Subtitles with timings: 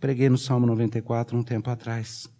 [0.00, 2.32] Preguei no Salmo 94 um tempo atrás,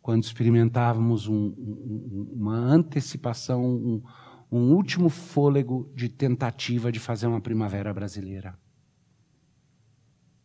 [0.00, 4.02] quando experimentávamos um, um, uma antecipação, um,
[4.50, 8.58] um último fôlego de tentativa de fazer uma primavera brasileira,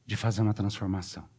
[0.06, 1.30] de fazer uma transformação.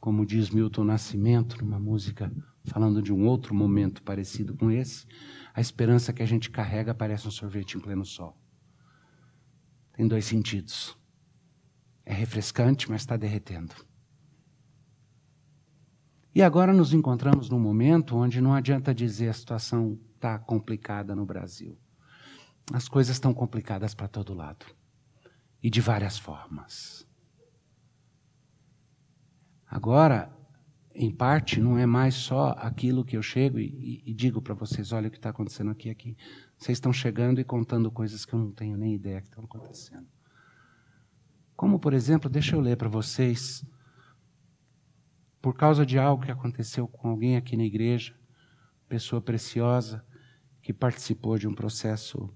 [0.00, 2.32] Como diz Milton Nascimento, numa música
[2.68, 5.06] falando de um outro momento parecido com esse,
[5.54, 8.36] a esperança que a gente carrega parece um sorvete em pleno sol.
[9.92, 10.97] Tem dois sentidos.
[12.08, 13.74] É refrescante, mas está derretendo.
[16.34, 21.26] E agora nos encontramos num momento onde não adianta dizer a situação está complicada no
[21.26, 21.78] Brasil.
[22.72, 24.64] As coisas estão complicadas para todo lado.
[25.62, 27.06] E de várias formas.
[29.66, 30.34] Agora,
[30.94, 34.92] em parte, não é mais só aquilo que eu chego e, e digo para vocês:
[34.92, 36.16] olha o que está acontecendo aqui, aqui.
[36.56, 40.08] Vocês estão chegando e contando coisas que eu não tenho nem ideia que estão acontecendo.
[41.58, 43.66] Como, por exemplo, deixa eu ler para vocês,
[45.42, 48.14] por causa de algo que aconteceu com alguém aqui na igreja,
[48.88, 50.06] pessoa preciosa,
[50.62, 52.32] que participou de um processo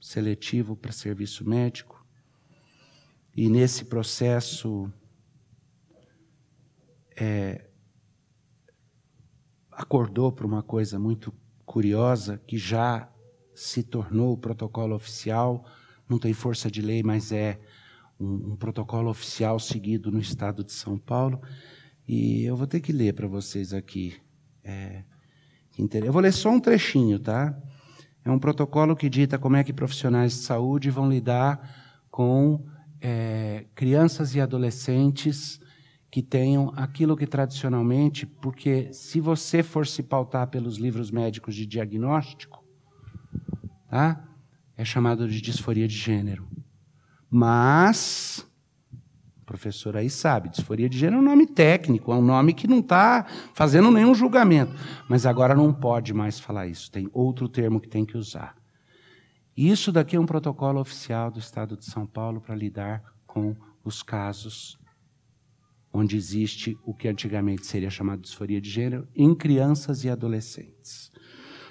[0.00, 2.04] seletivo para serviço médico,
[3.36, 4.92] e nesse processo
[7.16, 7.68] é,
[9.70, 11.32] acordou para uma coisa muito
[11.64, 13.08] curiosa que já
[13.54, 15.64] se tornou o protocolo oficial,
[16.08, 17.60] não tem força de lei, mas é
[18.22, 21.40] um, um protocolo oficial seguido no estado de São Paulo.
[22.06, 24.14] E eu vou ter que ler para vocês aqui.
[24.62, 25.02] É,
[26.04, 27.56] eu vou ler só um trechinho, tá?
[28.24, 32.64] É um protocolo que dita como é que profissionais de saúde vão lidar com
[33.00, 35.60] é, crianças e adolescentes
[36.10, 41.66] que tenham aquilo que tradicionalmente, porque se você for se pautar pelos livros médicos de
[41.66, 42.62] diagnóstico,
[43.88, 44.28] tá?
[44.76, 46.46] É chamado de disforia de gênero.
[47.34, 48.46] Mas
[49.40, 52.68] o professor aí sabe, disforia de gênero é um nome técnico, é um nome que
[52.68, 54.74] não está fazendo nenhum julgamento.
[55.08, 58.54] Mas agora não pode mais falar isso, tem outro termo que tem que usar.
[59.56, 64.02] Isso daqui é um protocolo oficial do Estado de São Paulo para lidar com os
[64.02, 64.78] casos
[65.90, 71.10] onde existe o que antigamente seria chamado de disforia de gênero, em crianças e adolescentes.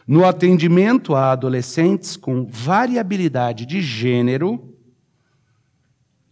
[0.08, 4.71] No atendimento a adolescentes com variabilidade de gênero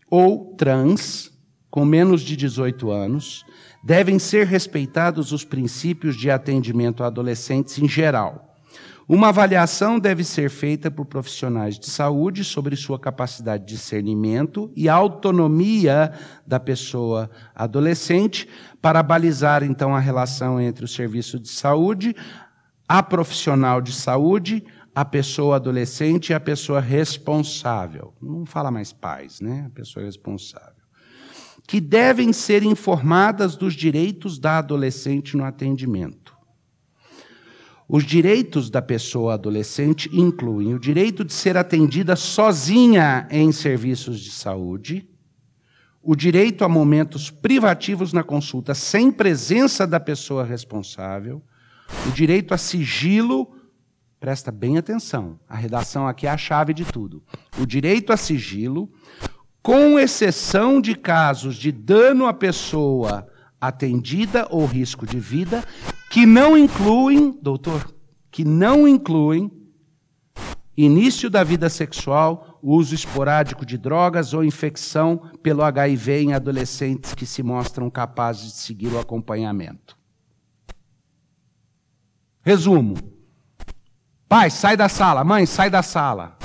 [0.09, 1.31] ou trans,
[1.69, 3.45] com menos de 18 anos,
[3.83, 8.49] devem ser respeitados os princípios de atendimento a adolescentes em geral.
[9.07, 14.87] Uma avaliação deve ser feita por profissionais de saúde sobre sua capacidade de discernimento e
[14.87, 16.13] autonomia
[16.45, 18.47] da pessoa adolescente
[18.79, 22.15] para balizar então a relação entre o serviço de saúde,
[22.87, 24.63] a profissional de saúde,
[24.93, 28.13] a pessoa adolescente e a pessoa responsável.
[28.21, 29.65] Não fala mais pais, né?
[29.67, 30.83] A pessoa responsável.
[31.67, 36.39] Que devem ser informadas dos direitos da adolescente no atendimento
[37.89, 44.29] os direitos da pessoa adolescente incluem o direito de ser atendida sozinha em serviços de
[44.29, 45.09] saúde,
[45.99, 51.41] o direito a momentos privativos na consulta sem presença da pessoa responsável,
[52.07, 53.51] o direito a sigilo,
[54.19, 57.23] presta bem atenção, a redação aqui é a chave de tudo.
[57.57, 58.91] O direito a sigilo,
[59.61, 63.27] com exceção de casos de dano à pessoa
[63.61, 65.63] atendida ou risco de vida,
[66.11, 67.93] que não incluem, doutor,
[68.31, 69.51] que não incluem
[70.75, 77.25] início da vida sexual, uso esporádico de drogas ou infecção pelo HIV em adolescentes que
[77.25, 79.97] se mostram capazes de seguir o acompanhamento.
[82.41, 83.18] Resumo.
[84.29, 85.23] Pai, sai da sala.
[85.23, 86.37] Mãe, sai da sala.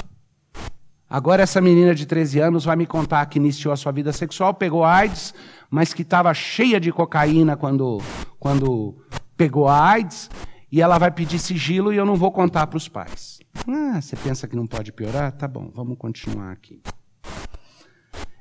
[1.08, 4.54] Agora essa menina de 13 anos vai me contar que iniciou a sua vida sexual,
[4.54, 5.34] pegou AIDS,
[5.70, 7.98] mas que estava cheia de cocaína quando,
[8.40, 8.96] quando
[9.36, 10.30] pegou a AIDS
[10.72, 13.38] e ela vai pedir sigilo e eu não vou contar para os pais.
[13.68, 15.30] Ah, você pensa que não pode piorar?
[15.32, 16.80] Tá bom, vamos continuar aqui.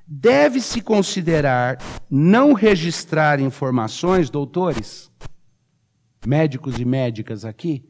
[0.07, 1.77] Deve-se considerar
[2.09, 5.11] não registrar informações, doutores,
[6.25, 7.85] médicos e médicas aqui,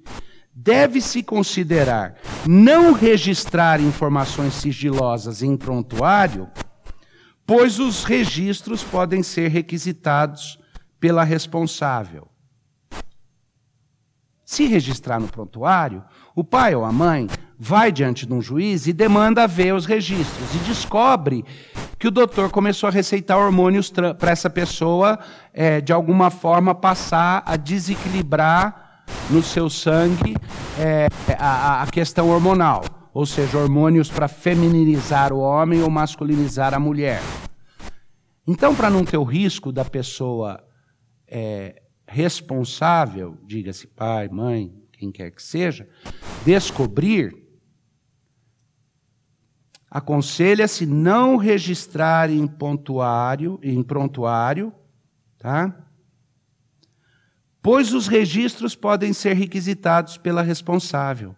[0.56, 2.16] deve-se considerar
[2.48, 6.50] não registrar informações sigilosas em prontuário,
[7.46, 10.60] pois os registros podem ser requisitados
[11.00, 12.28] pela responsável.
[14.46, 16.04] Se registrar no prontuário,
[16.36, 17.28] o pai ou a mãe
[17.58, 21.44] vai diante de um juiz e demanda ver os registros e descobre
[21.98, 25.18] que o doutor começou a receitar hormônios para essa pessoa,
[25.54, 28.83] é, de alguma forma, passar a desequilibrar
[29.30, 30.36] no seu sangue
[30.80, 31.08] é,
[31.38, 32.84] a, a questão hormonal,
[33.14, 37.22] ou seja, hormônios para feminilizar o homem ou masculinizar a mulher.
[38.46, 40.62] Então, para não ter o risco da pessoa
[41.28, 45.88] é, responsável, diga-se pai, mãe, quem quer que seja,
[46.46, 47.36] descobrir,
[49.90, 54.74] aconselha-se não registrar em pontuário, em prontuário,
[55.38, 55.83] tá?
[57.64, 61.36] Pois os registros podem ser requisitados pela responsável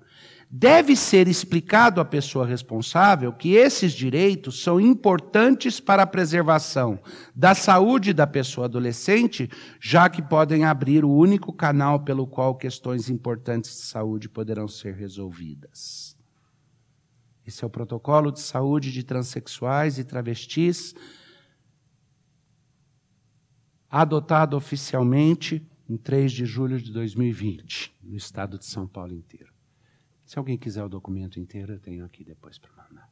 [0.58, 6.98] deve ser explicado à pessoa responsável que esses direitos são importantes para a preservação
[7.36, 9.50] da saúde da pessoa adolescente,
[9.82, 14.94] já que podem abrir o único canal pelo qual questões importantes de saúde poderão ser
[14.94, 16.16] resolvidas.
[17.46, 20.96] Esse é o protocolo de saúde de transexuais e travestis,
[23.90, 29.54] adotado oficialmente em 3 de julho de 2020, no estado de São Paulo inteiro.
[30.26, 33.10] Se alguém quiser o documento inteiro, eu tenho aqui depois para mandar.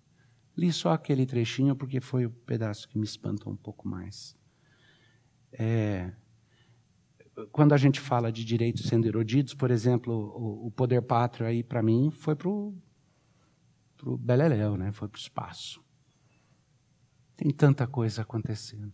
[0.57, 4.35] Li só aquele trechinho porque foi o pedaço que me espantou um pouco mais.
[5.51, 6.11] É,
[7.51, 11.63] quando a gente fala de direitos sendo erodidos, por exemplo, o, o poder pátrio aí
[11.63, 12.73] para mim foi para o
[14.19, 14.91] Beleléu, né?
[14.91, 15.83] foi para o espaço.
[17.35, 18.93] Tem tanta coisa acontecendo.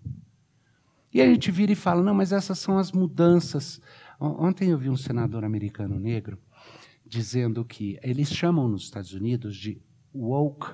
[1.14, 3.82] E a gente vira e fala, não, mas essas são as mudanças.
[4.20, 6.38] Ontem eu vi um senador americano negro
[7.06, 9.82] dizendo que eles chamam nos Estados Unidos de
[10.14, 10.68] woke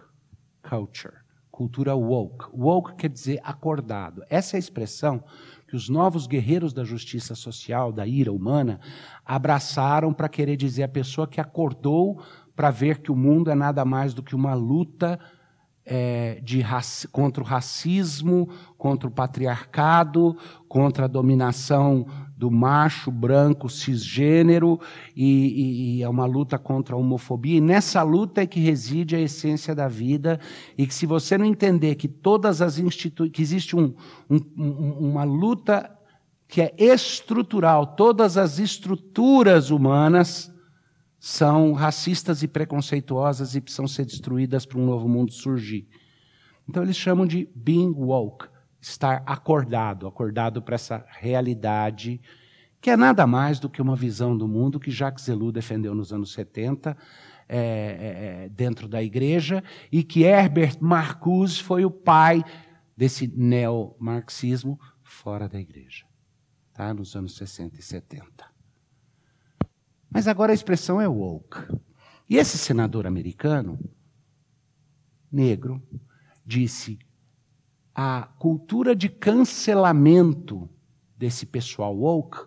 [0.67, 1.13] culture,
[1.49, 2.45] cultura woke.
[2.53, 4.23] Woke quer dizer acordado.
[4.29, 5.23] Essa é a expressão
[5.67, 8.79] que os novos guerreiros da justiça social, da ira humana,
[9.23, 12.21] abraçaram para querer dizer a pessoa que acordou
[12.55, 15.19] para ver que o mundo é nada mais do que uma luta
[15.85, 16.63] é, de
[17.11, 20.35] contra o racismo, contra o patriarcado,
[20.67, 24.79] contra a dominação do macho branco cisgênero
[25.15, 27.57] e, e, e, é uma luta contra a homofobia.
[27.57, 30.39] E nessa luta é que reside a essência da vida
[30.77, 33.93] e que se você não entender que todas as instituições, que existe um,
[34.29, 34.39] um,
[34.99, 35.89] uma luta
[36.47, 40.53] que é estrutural, todas as estruturas humanas
[41.27, 45.87] são racistas e preconceituosas e precisam ser destruídas para um novo mundo surgir.
[46.69, 48.47] Então eles chamam de being woke
[48.79, 52.21] estar acordado, acordado para essa realidade,
[52.79, 56.13] que é nada mais do que uma visão do mundo que Jacques Ellul defendeu nos
[56.13, 56.95] anos 70,
[57.49, 62.43] é, é, é, dentro da igreja, e que Herbert Marcuse foi o pai
[62.95, 66.05] desse neomarxismo fora da igreja,
[66.71, 66.93] tá?
[66.93, 68.54] nos anos 60 e 70.
[70.15, 71.57] Mas agora a expressão é woke.
[72.29, 73.77] E esse senador americano,
[75.29, 75.85] negro,
[76.45, 76.97] disse:
[77.93, 80.69] a cultura de cancelamento
[81.17, 82.37] desse pessoal woke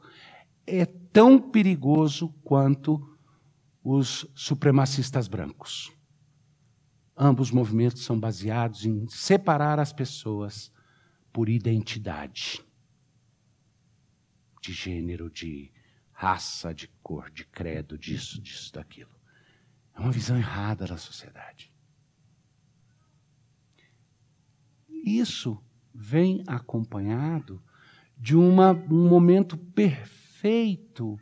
[0.66, 3.06] é tão perigoso quanto
[3.84, 5.92] os supremacistas brancos.
[7.14, 10.72] Ambos movimentos são baseados em separar as pessoas
[11.30, 12.64] por identidade
[14.62, 15.70] de gênero, de
[16.20, 19.14] raça, de cor, de credo, disso, disso, daquilo.
[19.94, 21.72] É uma visão errada da sociedade.
[24.88, 25.62] Isso
[25.94, 27.62] vem acompanhado
[28.16, 31.16] de uma, um momento perfeito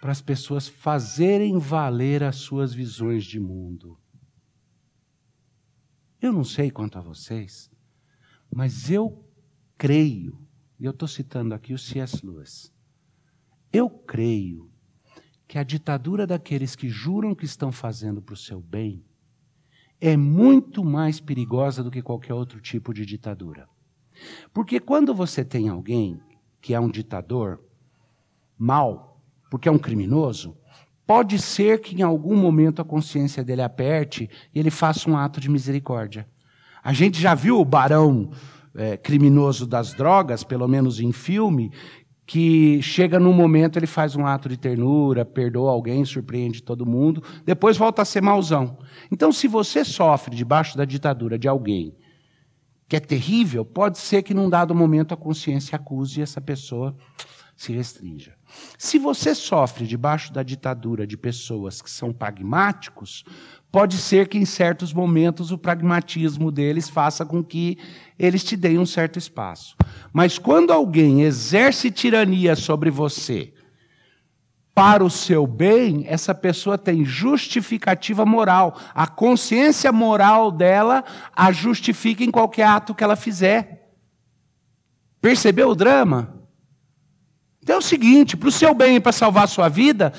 [0.00, 4.00] para as pessoas fazerem valer as suas visões de mundo.
[6.22, 7.70] Eu não sei quanto a vocês,
[8.50, 9.22] mas eu
[9.76, 10.40] creio,
[10.80, 12.24] e eu estou citando aqui o C.S.
[12.24, 12.71] Lewis,
[13.72, 14.70] eu creio
[15.48, 19.04] que a ditadura daqueles que juram que estão fazendo para o seu bem
[20.00, 23.68] é muito mais perigosa do que qualquer outro tipo de ditadura.
[24.52, 26.20] Porque quando você tem alguém
[26.60, 27.60] que é um ditador
[28.58, 30.56] mal, porque é um criminoso,
[31.06, 35.40] pode ser que em algum momento a consciência dele aperte e ele faça um ato
[35.40, 36.28] de misericórdia.
[36.82, 38.30] A gente já viu o barão
[38.74, 41.70] é, criminoso das drogas, pelo menos em filme,
[42.32, 47.22] que chega num momento ele faz um ato de ternura, perdoa alguém, surpreende todo mundo,
[47.44, 48.78] depois volta a ser mauzão.
[49.10, 51.94] Então, se você sofre debaixo da ditadura de alguém
[52.88, 56.96] que é terrível, pode ser que num dado momento a consciência acuse e essa pessoa
[57.54, 58.34] se restrinja.
[58.78, 63.24] Se você sofre debaixo da ditadura de pessoas que são pragmáticos,
[63.72, 67.78] pode ser que em certos momentos o pragmatismo deles faça com que
[68.18, 69.74] eles te deem um certo espaço.
[70.12, 73.54] Mas quando alguém exerce tirania sobre você
[74.74, 78.78] para o seu bem, essa pessoa tem justificativa moral.
[78.94, 81.02] A consciência moral dela
[81.34, 83.90] a justifica em qualquer ato que ela fizer.
[85.20, 86.42] Percebeu o drama?
[87.62, 90.12] Então é o seguinte: para o seu bem e para salvar a sua vida,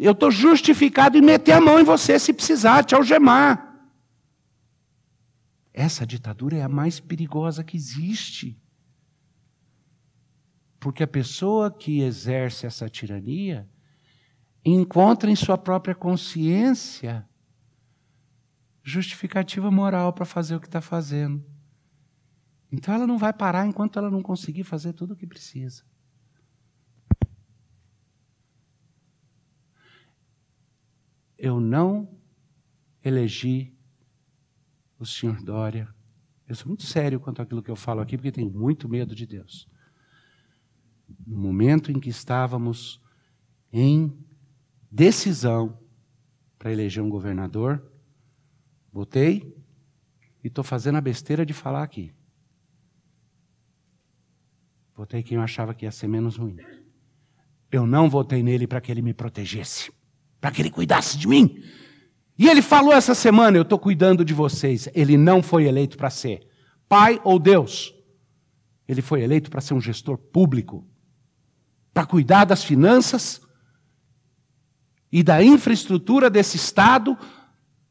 [0.00, 3.68] eu estou justificado em meter a mão em você se precisar, te algemar.
[5.72, 8.60] essa ditadura é a mais perigosa que existe.
[10.78, 13.68] Porque a pessoa que exerce essa tirania
[14.64, 17.26] encontra em sua própria consciência
[18.82, 21.44] justificativa moral para fazer o que está fazendo.
[22.72, 25.84] Então ela não vai parar enquanto ela não conseguir fazer tudo o que precisa.
[31.40, 32.08] Eu não
[33.02, 33.74] elegi
[34.98, 35.88] o senhor Dória.
[36.46, 39.26] Eu sou muito sério quanto àquilo que eu falo aqui, porque tenho muito medo de
[39.26, 39.68] Deus
[41.26, 43.00] no momento em que estávamos
[43.72, 44.16] em
[44.90, 45.78] decisão
[46.58, 47.82] para eleger um governador,
[48.92, 49.56] votei
[50.42, 52.12] e estou fazendo a besteira de falar aqui.
[54.94, 56.56] Votei quem eu achava que ia ser menos ruim.
[57.70, 59.92] Eu não votei nele para que ele me protegesse,
[60.40, 61.62] para que ele cuidasse de mim.
[62.38, 64.88] E ele falou essa semana: Eu estou cuidando de vocês.
[64.94, 66.40] Ele não foi eleito para ser
[66.88, 67.94] pai ou Deus.
[68.88, 70.86] Ele foi eleito para ser um gestor público
[71.92, 73.40] para cuidar das finanças
[75.12, 77.18] e da infraestrutura desse Estado,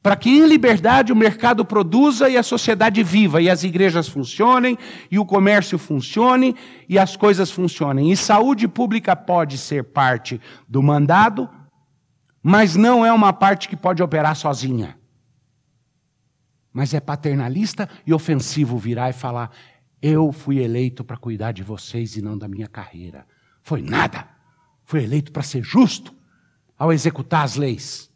[0.02, 4.78] para que em liberdade o mercado produza e a sociedade viva, e as igrejas funcionem,
[5.12, 6.56] e o comércio funcione,
[6.88, 8.10] e as coisas funcionem.
[8.12, 11.50] E saúde pública pode ser parte do mandado,
[12.42, 14.98] mas não é uma parte que pode operar sozinha.
[16.72, 19.52] Mas é paternalista e ofensivo virar e falar:
[20.02, 23.28] eu fui eleito para cuidar de vocês e não da minha carreira.
[23.62, 24.28] Foi nada.
[24.86, 26.16] Foi eleito para ser justo
[26.78, 28.10] ao executar as leis.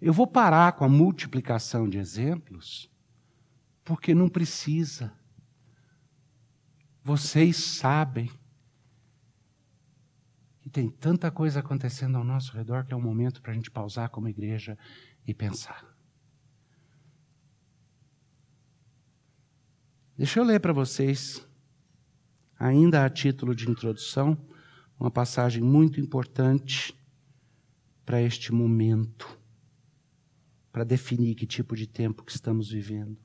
[0.00, 2.90] Eu vou parar com a multiplicação de exemplos,
[3.82, 5.12] porque não precisa.
[7.02, 8.30] Vocês sabem
[10.74, 14.10] tem tanta coisa acontecendo ao nosso redor que é um momento para a gente pausar
[14.10, 14.76] como igreja
[15.24, 15.86] e pensar.
[20.18, 21.46] Deixa eu ler para vocês,
[22.58, 24.36] ainda a título de introdução,
[24.98, 26.92] uma passagem muito importante
[28.04, 29.38] para este momento,
[30.72, 33.16] para definir que tipo de tempo que estamos vivendo.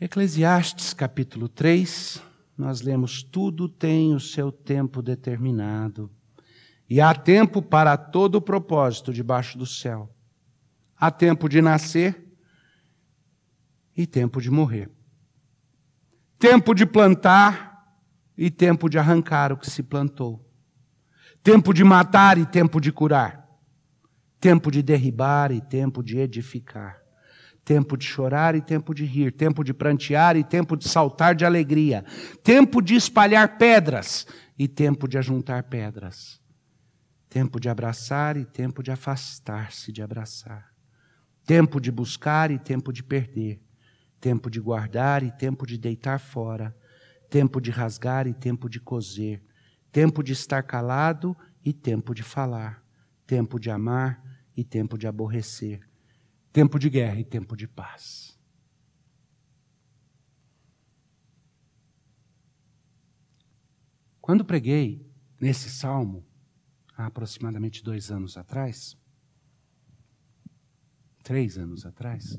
[0.00, 2.22] Eclesiastes capítulo 3,
[2.60, 6.10] nós lemos: tudo tem o seu tempo determinado,
[6.88, 10.14] e há tempo para todo o propósito debaixo do céu.
[10.96, 12.30] Há tempo de nascer
[13.96, 14.90] e tempo de morrer.
[16.38, 17.86] Tempo de plantar
[18.36, 20.46] e tempo de arrancar o que se plantou.
[21.42, 23.48] Tempo de matar e tempo de curar.
[24.38, 26.99] Tempo de derribar e tempo de edificar.
[27.64, 29.32] Tempo de chorar e tempo de rir.
[29.32, 32.04] Tempo de prantear e tempo de saltar de alegria.
[32.42, 34.26] Tempo de espalhar pedras
[34.58, 36.40] e tempo de ajuntar pedras.
[37.28, 40.70] Tempo de abraçar e tempo de afastar-se de abraçar.
[41.46, 43.60] Tempo de buscar e tempo de perder
[44.20, 46.76] tempo de guardar e tempo de deitar fora,
[47.30, 49.42] tempo de rasgar e tempo de coser,
[49.90, 52.84] tempo de estar calado e tempo de falar,
[53.26, 54.22] tempo de amar
[54.56, 55.80] e tempo de aborrecer,
[56.52, 58.38] tempo de guerra e tempo de paz.
[64.20, 66.26] Quando preguei nesse salmo,
[66.96, 68.96] há aproximadamente dois anos atrás,
[71.22, 72.38] três anos atrás,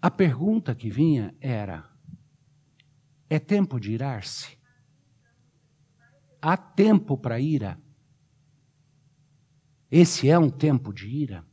[0.00, 1.90] a pergunta que vinha era:
[3.28, 4.58] é tempo de irar-se?
[6.40, 7.80] Há tempo para ira?
[9.90, 11.46] Esse é um tempo de ira?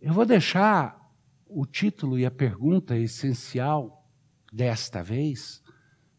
[0.00, 1.12] Eu vou deixar
[1.46, 4.06] o título e a pergunta essencial
[4.52, 5.62] desta vez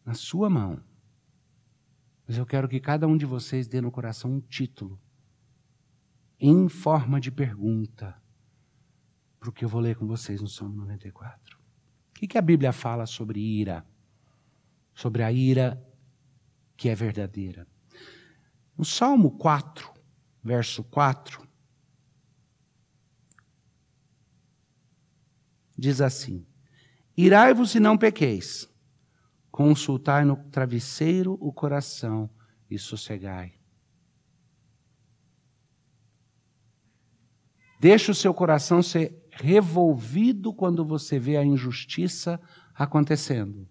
[0.04, 0.82] na sua mão.
[2.26, 5.00] Mas eu quero que cada um de vocês dê no coração um título
[6.38, 8.20] em forma de pergunta
[9.38, 11.58] para o que eu vou ler com vocês no Salmo 94.
[11.58, 13.86] O que, a Bíblia fala sobre ira?
[14.94, 15.82] Sobre a ira
[16.80, 17.68] que é verdadeira.
[18.74, 19.92] No Salmo 4,
[20.42, 21.46] verso 4,
[25.76, 26.46] diz assim:
[27.14, 28.66] Irai-vos e não pequeis,
[29.50, 32.30] consultai no travesseiro o coração
[32.70, 33.60] e sossegai.
[37.78, 42.40] Deixa o seu coração ser revolvido quando você vê a injustiça
[42.74, 43.68] acontecendo.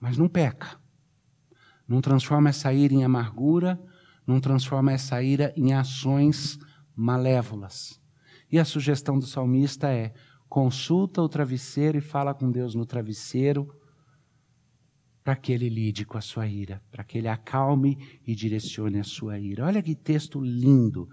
[0.00, 0.80] Mas não peca.
[1.86, 3.78] Não transforma essa ira em amargura,
[4.26, 6.58] não transforma essa ira em ações
[6.96, 8.00] malévolas.
[8.50, 10.12] E a sugestão do salmista é:
[10.48, 13.68] consulta o travesseiro e fala com Deus no travesseiro,
[15.22, 19.04] para que ele lide com a sua ira, para que ele acalme e direcione a
[19.04, 19.66] sua ira.
[19.66, 21.08] Olha que texto lindo.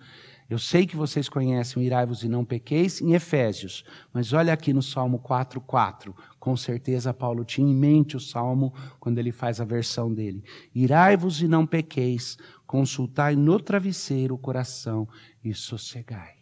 [0.50, 4.82] Eu sei que vocês conhecem irai-vos e não pequeis em Efésios, mas olha aqui no
[4.82, 6.16] Salmo 4:4.
[6.40, 10.42] Com certeza Paulo tinha em mente o salmo quando ele faz a versão dele.
[10.74, 15.06] Irai-vos e não pequeis, consultai no travesseiro o coração
[15.44, 16.38] e sossegai.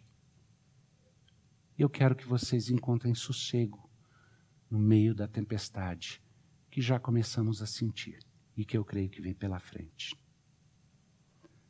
[1.76, 3.90] Eu quero que vocês encontrem sossego
[4.70, 6.22] no meio da tempestade
[6.70, 8.18] que já começamos a sentir
[8.56, 10.16] e que eu creio que vem pela frente.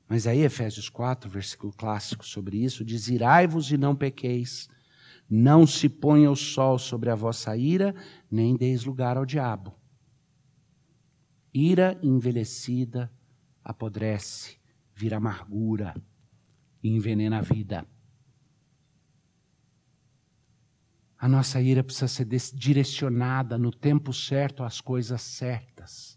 [0.08, 4.68] Mas aí, Efésios 4, versículo clássico sobre isso, diz: Irai-vos e não pequeis,
[5.28, 7.94] não se ponha o sol sobre a vossa ira,
[8.30, 9.74] nem deis lugar ao diabo.
[11.52, 13.10] Ira envelhecida
[13.64, 14.58] apodrece,
[14.94, 15.94] vira amargura
[16.82, 17.84] e envenena a vida.
[21.18, 26.15] A nossa ira precisa ser direcionada no tempo certo às coisas certas.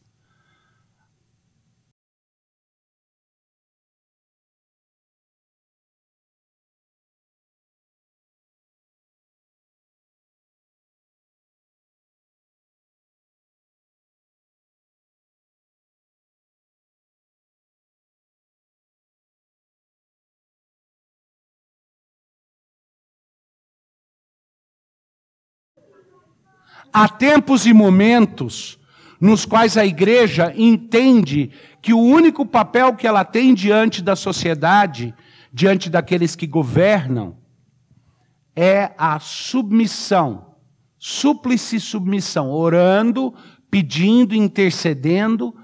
[26.91, 28.79] Há tempos e momentos
[29.19, 35.13] nos quais a igreja entende que o único papel que ela tem diante da sociedade,
[35.51, 37.37] diante daqueles que governam,
[38.55, 40.55] é a submissão,
[40.97, 43.33] súplice submissão, orando,
[43.69, 45.55] pedindo, intercedendo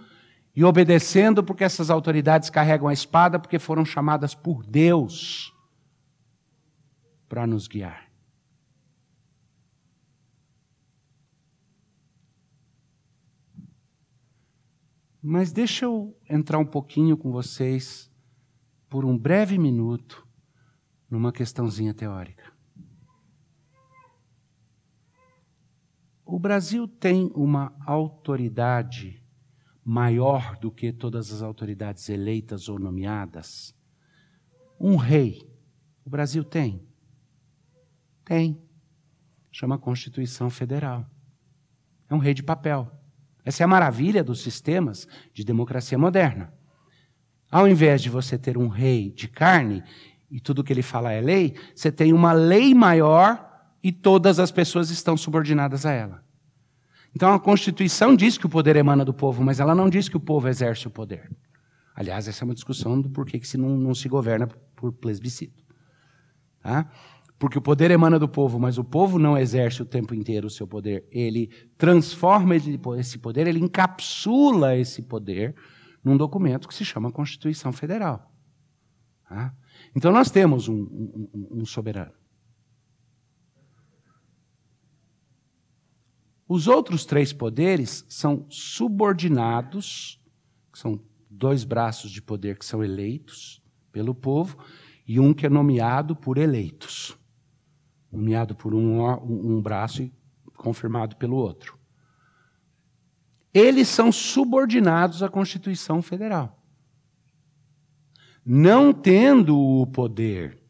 [0.55, 5.53] e obedecendo, porque essas autoridades carregam a espada, porque foram chamadas por Deus
[7.27, 8.04] para nos guiar.
[15.27, 18.11] Mas deixa eu entrar um pouquinho com vocês,
[18.87, 20.23] por um breve minuto,
[21.09, 22.53] numa questãozinha teórica.
[26.23, 29.19] O Brasil tem uma autoridade
[29.83, 33.75] maior do que todas as autoridades eleitas ou nomeadas?
[34.79, 35.41] Um rei.
[36.05, 36.87] O Brasil tem?
[38.23, 38.63] Tem.
[39.51, 41.09] Chama Constituição Federal.
[42.07, 42.91] É um rei de papel.
[43.45, 46.51] Essa é a maravilha dos sistemas de democracia moderna.
[47.51, 49.83] Ao invés de você ter um rei de carne
[50.29, 53.45] e tudo que ele fala é lei, você tem uma lei maior
[53.83, 56.25] e todas as pessoas estão subordinadas a ela.
[57.15, 60.17] Então a Constituição diz que o poder emana do povo, mas ela não diz que
[60.17, 61.31] o povo exerce o poder.
[61.95, 65.63] Aliás, essa é uma discussão do porquê que se não, não se governa por plebiscito.
[66.61, 66.89] Tá?
[67.37, 70.49] Porque o poder emana do povo, mas o povo não exerce o tempo inteiro o
[70.49, 71.05] seu poder.
[71.11, 75.53] Ele transforma esse poder, ele encapsula esse poder
[76.03, 78.31] num documento que se chama Constituição Federal.
[79.27, 79.53] Tá?
[79.93, 82.13] Então nós temos um, um, um soberano.
[86.47, 90.21] Os outros três poderes são subordinados,
[90.73, 94.57] são dois braços de poder que são eleitos pelo povo,
[95.07, 97.17] e um que é nomeado por eleitos
[98.15, 100.13] nomeado por um, um braço e
[100.55, 101.77] confirmado pelo outro.
[103.53, 106.61] Eles são subordinados à Constituição Federal.
[108.45, 110.65] Não tendo o poder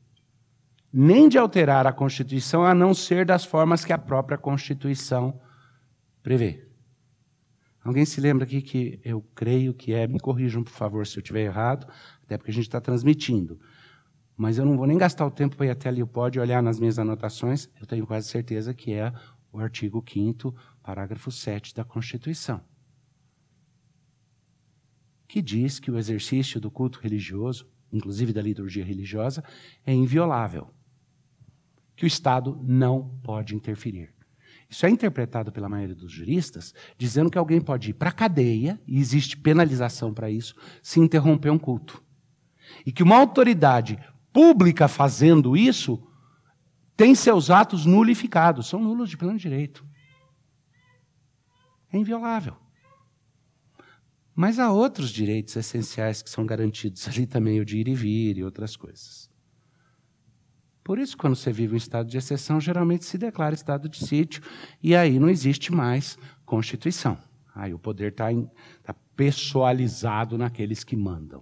[0.98, 5.42] nem de alterar a Constituição, a não ser das formas que a própria Constituição
[6.24, 6.66] prevê.
[7.84, 11.22] Alguém se lembra aqui que eu creio que é, me corrijam, por favor, se eu
[11.22, 11.86] estiver errado,
[12.24, 13.60] até porque a gente está transmitindo.
[14.38, 16.62] Mas eu não vou nem gastar o tempo para ir até ali o pódio olhar
[16.62, 19.13] nas minhas anotações, eu tenho quase certeza que é
[19.52, 22.62] o artigo 5 parágrafo 7 da Constituição.
[25.28, 29.43] Que diz que o exercício do culto religioso, inclusive da liturgia religiosa,
[29.86, 30.69] é inviolável.
[31.95, 34.13] Que o Estado não pode interferir.
[34.69, 38.80] Isso é interpretado pela maioria dos juristas, dizendo que alguém pode ir para a cadeia,
[38.86, 42.04] e existe penalização para isso, se interromper um culto.
[42.86, 43.98] E que uma autoridade
[44.36, 45.98] pública fazendo isso,
[46.98, 49.86] tem seus atos nulificados, são nulos de pleno direito.
[51.89, 52.58] É inviolável.
[54.36, 58.38] Mas há outros direitos essenciais que são garantidos ali também, o de ir e vir
[58.38, 59.30] e outras coisas.
[60.84, 64.43] Por isso, quando você vive um estado de exceção, geralmente se declara estado de sítio,
[64.84, 67.17] e aí não existe mais Constituição.
[67.56, 68.28] Aí o poder está
[68.84, 71.41] tá pessoalizado naqueles que mandam.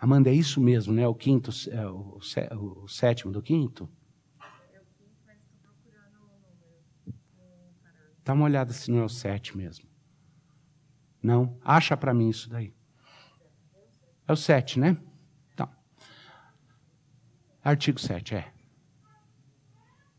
[0.00, 1.06] Amanda, é isso mesmo, né?
[1.06, 2.18] O quinto, é, o,
[2.84, 3.86] o, sétimo do quinto?
[8.24, 9.86] Dá uma olhada se não é o sete mesmo.
[11.22, 11.58] Não?
[11.62, 12.72] Acha para mim isso daí.
[14.26, 14.96] É o 7, né?
[15.52, 15.68] Então.
[17.62, 18.52] Artigo 7, é.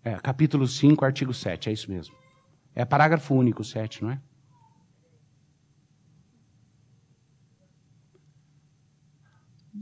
[0.04, 2.13] É, capítulo 5, artigo 7, é isso mesmo.
[2.76, 4.22] É parágrafo único, 7, não é?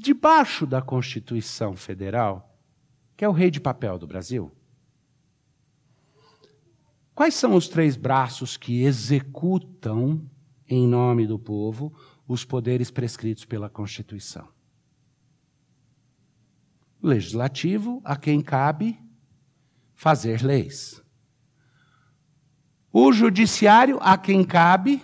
[0.01, 2.57] Debaixo da Constituição Federal,
[3.17, 4.49] que é o rei de papel do Brasil,
[7.13, 10.25] quais são os três braços que executam,
[10.65, 11.93] em nome do povo,
[12.25, 14.47] os poderes prescritos pela Constituição?
[17.03, 18.97] Legislativo, a quem cabe
[19.93, 21.03] fazer leis.
[22.89, 25.03] O judiciário, a quem cabe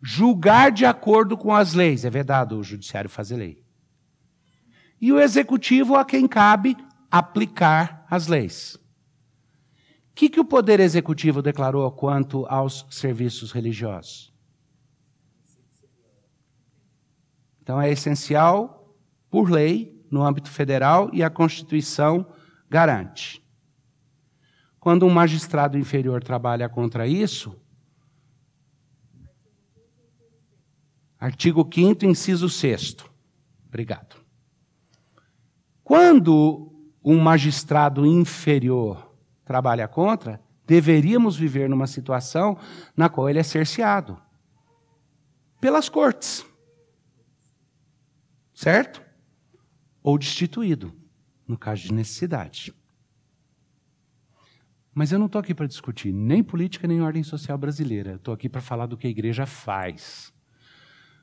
[0.00, 2.04] julgar de acordo com as leis.
[2.04, 3.63] É verdade, o judiciário fazer lei.
[5.04, 6.74] E o executivo, a quem cabe
[7.10, 8.76] aplicar as leis.
[8.76, 14.32] O que, que o Poder Executivo declarou quanto aos serviços religiosos?
[17.60, 18.96] Então é essencial,
[19.28, 22.26] por lei, no âmbito federal, e a Constituição
[22.70, 23.46] garante.
[24.80, 27.54] Quando um magistrado inferior trabalha contra isso,
[31.20, 32.96] artigo 5, inciso 6.
[33.68, 34.13] Obrigado.
[35.84, 36.72] Quando
[37.04, 42.58] um magistrado inferior trabalha contra, deveríamos viver numa situação
[42.96, 44.18] na qual ele é cerceado
[45.60, 46.44] pelas cortes.
[48.54, 49.02] Certo?
[50.02, 50.94] Ou destituído,
[51.46, 52.74] no caso de necessidade.
[54.94, 58.14] Mas eu não estou aqui para discutir nem política nem ordem social brasileira.
[58.14, 60.32] Estou aqui para falar do que a igreja faz.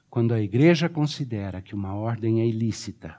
[0.10, 3.18] Quando a igreja considera que uma ordem é ilícita,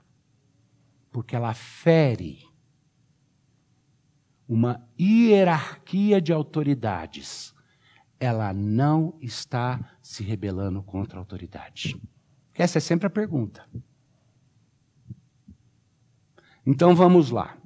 [1.12, 2.51] porque ela fere
[4.48, 7.55] uma hierarquia de autoridades,
[8.18, 12.01] ela não está se rebelando contra a autoridade.
[12.55, 13.66] Essa é sempre a pergunta.
[16.64, 17.57] Então vamos lá.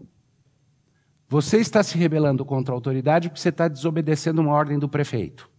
[1.29, 5.51] Você está se rebelando contra a autoridade porque você está desobedecendo uma ordem do prefeito.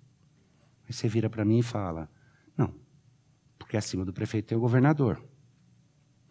[0.87, 2.09] Aí você vira para mim e fala:
[2.55, 2.73] Não,
[3.59, 5.21] porque acima do prefeito tem o governador.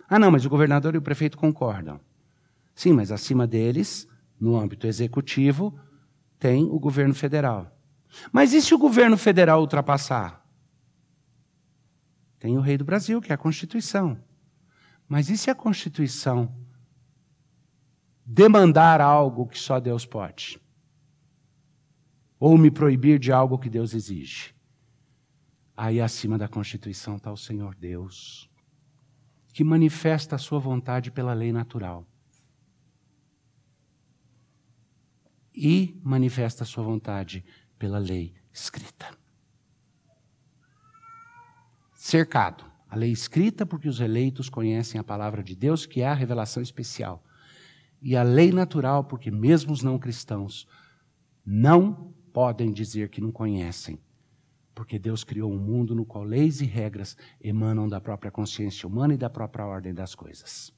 [0.09, 2.01] Ah, não, mas o governador e o prefeito concordam.
[2.75, 4.07] Sim, mas acima deles,
[4.38, 5.79] no âmbito executivo,
[6.38, 7.73] tem o governo federal.
[8.33, 10.47] Mas e se o governo federal ultrapassar?
[12.38, 14.23] Tem o rei do Brasil, que é a Constituição.
[15.09, 16.55] Mas e se a Constituição
[18.25, 20.61] demandar algo que só Deus pode.
[22.38, 24.55] Ou me proibir de algo que Deus exige.
[25.77, 28.51] Aí acima da Constituição está o Senhor Deus,
[29.57, 32.07] que manifesta a sua vontade pela lei natural.
[35.55, 37.42] E manifesta a sua vontade
[37.79, 39.16] pela lei escrita.
[41.95, 42.71] Cercado.
[42.87, 46.62] A lei escrita, porque os eleitos conhecem a palavra de Deus, que é a revelação
[46.62, 47.25] especial
[48.03, 50.69] e a lei natural, porque mesmo os não cristãos
[51.47, 53.99] não podem dizer que não conhecem,
[54.77, 59.15] porque Deus criou um mundo no qual leis e regras emanam da própria consciência humana
[59.15, 60.71] e da própria ordem das coisas.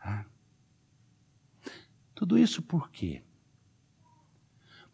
[0.00, 0.24] Ah.
[2.14, 3.22] Tudo isso por quê?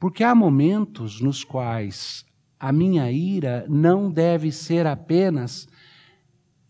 [0.00, 2.26] Porque há momentos nos quais
[2.58, 5.68] a minha ira não deve ser apenas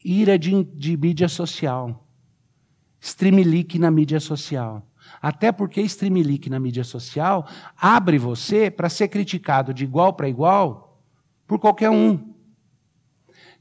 [0.05, 2.07] ira de, de mídia social
[3.01, 4.86] streamlink na mídia social.
[5.21, 11.03] Até porque streamlink na mídia social abre você para ser criticado de igual para igual
[11.47, 12.35] por qualquer um.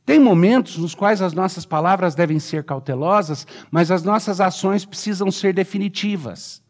[0.06, 5.32] Tem momentos nos quais as nossas palavras devem ser cautelosas, mas as nossas ações precisam
[5.32, 6.64] ser definitivas.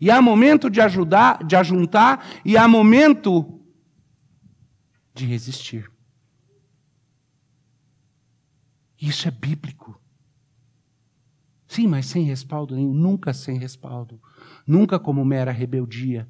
[0.00, 3.60] E há momento de ajudar, de ajuntar, e há momento
[5.14, 5.90] de resistir.
[9.00, 10.00] Isso é bíblico.
[11.66, 14.20] Sim, mas sem respaldo nenhum, nunca sem respaldo,
[14.66, 16.28] nunca como mera rebeldia,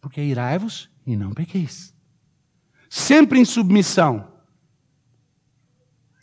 [0.00, 1.94] porque irai-vos e não pequeis.
[2.88, 4.32] Sempre em submissão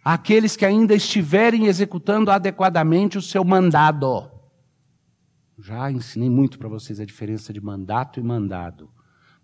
[0.03, 4.29] àqueles que ainda estiverem executando adequadamente o seu mandado.
[5.59, 8.89] Já ensinei muito para vocês a diferença de mandato e mandado.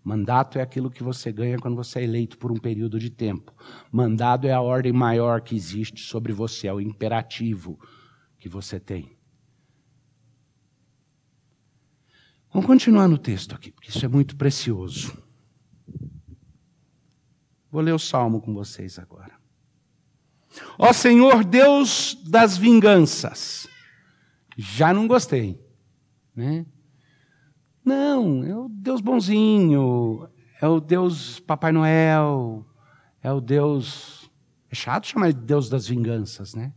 [0.02, 3.52] Mandato é aquilo que você ganha quando você é eleito por um período de tempo.
[3.92, 7.78] Mandado é a ordem maior que existe sobre você, é o imperativo
[8.38, 9.17] que você tem.
[12.52, 15.16] Vamos continuar no texto aqui, porque isso é muito precioso.
[17.70, 19.38] Vou ler o salmo com vocês agora.
[20.78, 23.68] Ó Senhor Deus das vinganças.
[24.56, 25.62] Já não gostei,
[26.34, 26.66] né?
[27.84, 30.28] Não, é o Deus bonzinho,
[30.60, 32.66] é o Deus Papai Noel,
[33.22, 34.30] é o Deus.
[34.70, 36.72] É chato chamar de Deus das vinganças, né?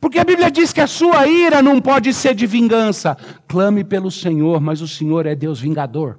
[0.00, 3.16] Porque a Bíblia diz que a sua ira não pode ser de vingança.
[3.48, 6.18] Clame pelo Senhor, mas o Senhor é Deus vingador.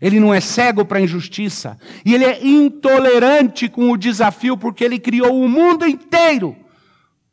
[0.00, 1.76] Ele não é cego para a injustiça.
[2.04, 6.56] E ele é intolerante com o desafio, porque ele criou o mundo inteiro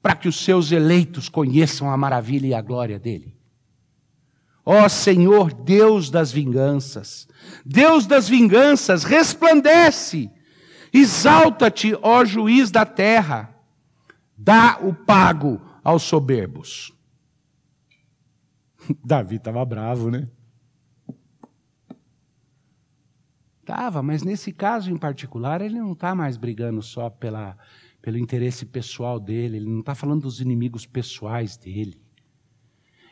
[0.02, 3.36] para que os seus eleitos conheçam a maravilha e a glória dele.
[4.64, 7.28] Ó Senhor, Deus das vinganças,
[7.66, 10.30] Deus das vinganças, resplandece,
[10.94, 13.55] exalta-te, ó juiz da terra,
[14.38, 16.94] dá o pago aos soberbos.
[19.04, 20.28] Davi estava bravo, né?
[23.62, 27.58] Estava, mas nesse caso em particular, ele não está mais brigando só pela,
[28.00, 32.00] pelo interesse pessoal dele, ele não está falando dos inimigos pessoais dele.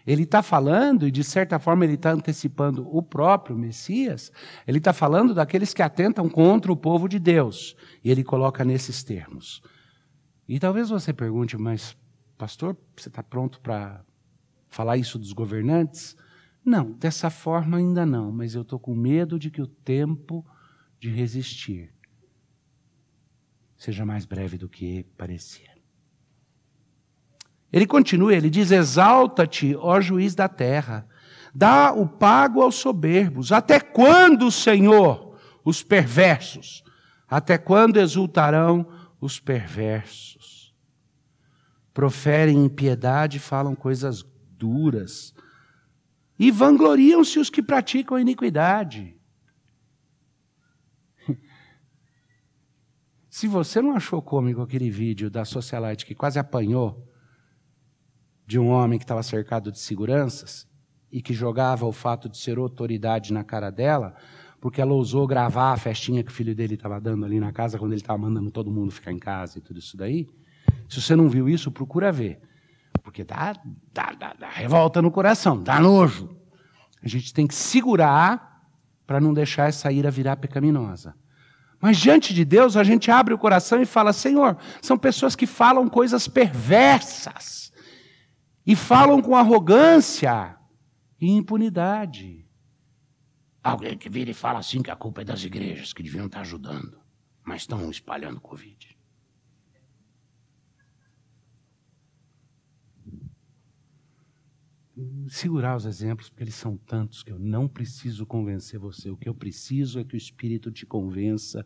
[0.06, 4.32] Ele está falando, e de certa forma ele está antecipando o próprio Messias,
[4.68, 7.76] ele está falando daqueles que atentam contra o povo de Deus.
[8.04, 9.64] E ele coloca nesses termos.
[10.48, 11.98] E talvez você pergunte, mas,
[12.38, 14.04] pastor, você está pronto para
[14.70, 16.16] falar isso dos governantes?
[16.66, 20.46] Não, dessa forma ainda não, mas eu estou com medo de que o tempo
[21.00, 21.94] de resistir
[23.78, 25.74] seja mais breve do que parecia.
[27.72, 31.06] Ele continua, ele diz: Exalta-te, ó juiz da terra,
[31.54, 33.52] dá o pago aos soberbos.
[33.52, 36.84] Até quando, Senhor, os perversos?
[37.28, 38.88] Até quando exultarão
[39.24, 40.76] os perversos?
[41.94, 44.24] Proferem impiedade, falam coisas
[44.58, 45.34] duras,
[46.38, 49.16] e vangloriam-se os que praticam iniquidade.
[53.30, 57.10] Se você não achou cômico aquele vídeo da socialite que quase apanhou,
[58.46, 60.68] de um homem que estava cercado de seguranças
[61.12, 64.16] e que jogava o fato de ser autoridade na cara dela,
[64.64, 67.78] porque ela ousou gravar a festinha que o filho dele estava dando ali na casa
[67.78, 70.26] quando ele estava mandando todo mundo ficar em casa e tudo isso daí.
[70.88, 72.40] Se você não viu isso, procura ver.
[73.04, 73.54] Porque dá,
[73.94, 76.34] dá, dá, dá revolta no coração, dá nojo.
[77.04, 78.64] A gente tem que segurar
[79.06, 81.14] para não deixar essa ira virar pecaminosa.
[81.82, 85.46] Mas diante de Deus, a gente abre o coração e fala: Senhor, são pessoas que
[85.46, 87.74] falam coisas perversas
[88.66, 90.56] e falam com arrogância
[91.20, 92.43] e impunidade.
[93.64, 96.42] Alguém que vira e fala assim que a culpa é das igrejas, que deviam estar
[96.42, 97.00] ajudando,
[97.42, 98.98] mas estão espalhando Covid.
[105.30, 109.10] Segurar os exemplos, porque eles são tantos que eu não preciso convencer você.
[109.10, 111.66] O que eu preciso é que o Espírito te convença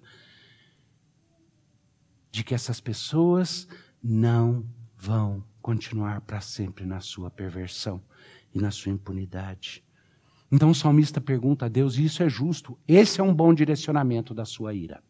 [2.32, 3.68] de que essas pessoas
[4.02, 4.64] não
[4.96, 8.04] vão continuar para sempre na sua perversão
[8.54, 9.87] e na sua impunidade.
[10.52, 14.34] Então o salmista pergunta a Deus, e isso é justo, esse é um bom direcionamento
[14.34, 15.02] da sua ira.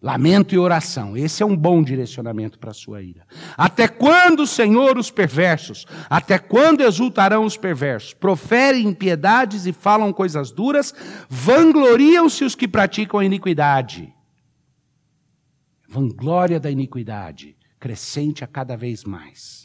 [0.00, 3.26] Lamento e oração, esse é um bom direcionamento para a sua ira.
[3.56, 5.86] Até quando, Senhor, os perversos?
[6.10, 8.12] Até quando exultarão os perversos?
[8.12, 10.94] Proferem impiedades e falam coisas duras,
[11.28, 14.12] vangloriam-se os que praticam a iniquidade.
[15.88, 19.63] Vanglória da iniquidade crescente a cada vez mais.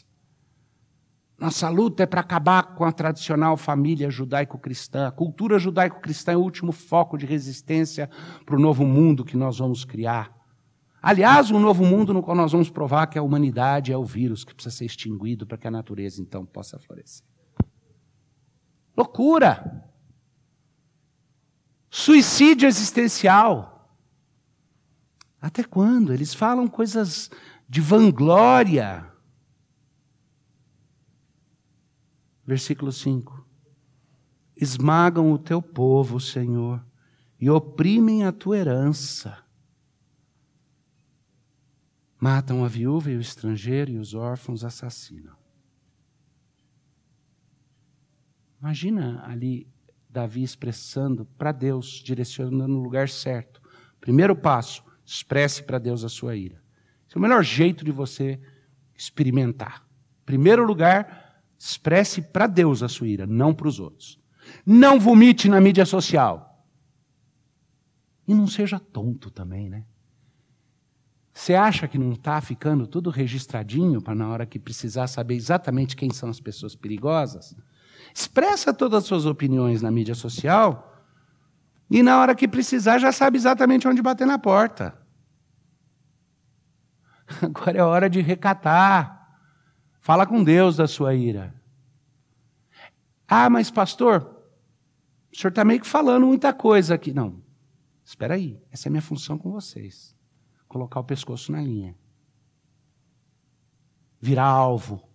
[1.40, 5.06] Nossa luta é para acabar com a tradicional família judaico-cristã.
[5.06, 8.10] A cultura judaico-cristã é o último foco de resistência
[8.44, 10.36] para o novo mundo que nós vamos criar.
[11.00, 14.44] Aliás, um novo mundo no qual nós vamos provar que a humanidade é o vírus
[14.44, 17.24] que precisa ser extinguido para que a natureza então possa florescer.
[18.94, 19.82] Loucura!
[21.88, 23.98] Suicídio existencial.
[25.40, 26.12] Até quando?
[26.12, 27.30] Eles falam coisas
[27.66, 29.09] de vanglória.
[32.50, 33.46] Versículo 5:
[34.56, 36.84] Esmagam o teu povo, Senhor,
[37.38, 39.38] e oprimem a tua herança.
[42.18, 45.36] Matam a viúva e o estrangeiro, e os órfãos assassinam.
[48.60, 49.68] Imagina ali
[50.08, 53.62] Davi expressando para Deus, direcionando no lugar certo.
[54.00, 56.60] Primeiro passo, expresse para Deus a sua ira.
[57.06, 58.40] Esse é o melhor jeito de você
[58.92, 59.86] experimentar.
[60.26, 61.29] Primeiro lugar,
[61.62, 64.18] expresse para Deus a sua ira, não para os outros.
[64.64, 66.66] Não vomite na mídia social.
[68.26, 69.84] E não seja tonto também, né?
[71.34, 75.94] Você acha que não está ficando tudo registradinho para na hora que precisar saber exatamente
[75.94, 77.54] quem são as pessoas perigosas?
[78.14, 81.04] Expressa todas as suas opiniões na mídia social
[81.90, 84.98] e na hora que precisar já sabe exatamente onde bater na porta.
[87.42, 89.19] Agora é hora de recatar.
[90.00, 91.54] Fala com Deus da sua ira.
[93.28, 94.36] Ah, mas pastor,
[95.32, 97.12] O senhor está meio que falando muita coisa aqui.
[97.12, 97.40] Não,
[98.04, 100.16] espera aí, essa é a minha função com vocês.
[100.66, 101.94] Colocar o pescoço na linha.
[104.20, 105.08] Virar alvo,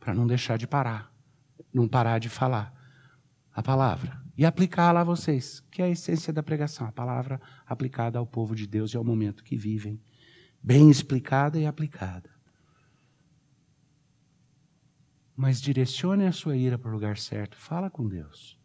[0.00, 1.12] para não deixar de parar.
[1.72, 2.74] Não parar de falar
[3.52, 4.20] a palavra.
[4.36, 8.54] E aplicar lá vocês, que é a essência da pregação, a palavra aplicada ao povo
[8.54, 10.00] de Deus e ao momento que vivem.
[10.60, 12.33] Bem explicada e aplicada.
[15.36, 17.56] Mas direcione a sua ira para o lugar certo.
[17.56, 18.58] Fala com Deus.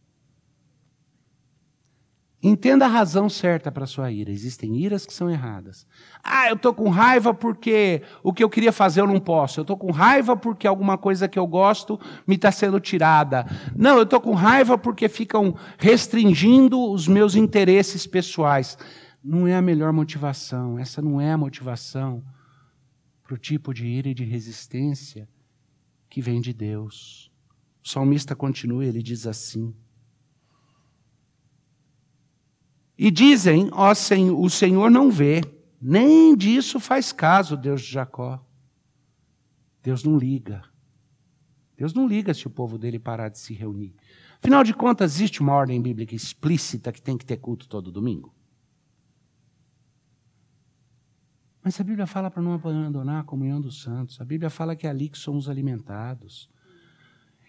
[2.41, 4.31] Entenda a razão certa para a sua ira.
[4.31, 5.85] Existem iras que são erradas.
[6.23, 9.59] Ah, eu estou com raiva porque o que eu queria fazer eu não posso.
[9.59, 13.45] Eu estou com raiva porque alguma coisa que eu gosto me está sendo tirada.
[13.75, 18.77] Não, eu estou com raiva porque ficam restringindo os meus interesses pessoais.
[19.21, 20.79] Não é a melhor motivação.
[20.79, 22.23] Essa não é a motivação
[23.21, 25.27] para o tipo de ira e de resistência
[26.09, 27.31] que vem de Deus.
[27.83, 29.73] O salmista continua, ele diz assim.
[32.97, 35.41] E dizem, ó Senhor, o Senhor não vê,
[35.81, 38.43] nem disso faz caso Deus de Jacó.
[39.81, 40.63] Deus não liga.
[41.77, 43.95] Deus não liga se o povo dele parar de se reunir.
[44.41, 48.33] Afinal de contas, existe uma ordem bíblica explícita que tem que ter culto todo domingo?
[51.63, 54.19] Mas a Bíblia fala para não abandonar a comunhão dos santos.
[54.21, 56.49] A Bíblia fala que é ali que somos alimentados.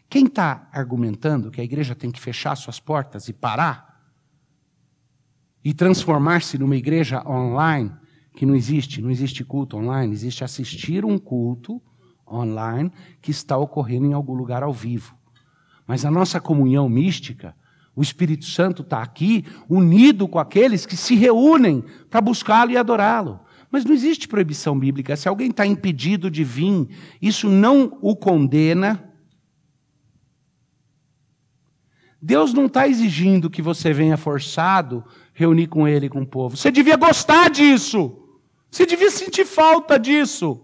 [0.09, 3.91] Quem está argumentando que a igreja tem que fechar suas portas e parar
[5.65, 7.93] e transformar-se numa igreja online,
[8.35, 11.81] que não existe, não existe culto online, existe assistir um culto
[12.27, 15.15] online que está ocorrendo em algum lugar ao vivo.
[15.87, 17.55] Mas a nossa comunhão mística,
[17.95, 23.41] o Espírito Santo está aqui, unido com aqueles que se reúnem para buscá-lo e adorá-lo.
[23.71, 25.17] Mas não existe proibição bíblica.
[25.17, 26.89] Se alguém está impedido de vir,
[27.23, 29.09] isso não o condena.
[32.21, 36.57] Deus não está exigindo que você venha forçado reunir com ele e com o povo.
[36.57, 38.17] Você devia gostar disso.
[38.71, 40.61] Você devia sentir falta disso.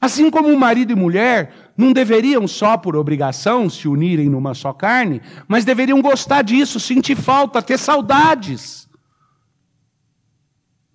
[0.00, 5.20] Assim como marido e mulher não deveriam só por obrigação se unirem numa só carne,
[5.46, 8.87] mas deveriam gostar disso, sentir falta, ter saudades.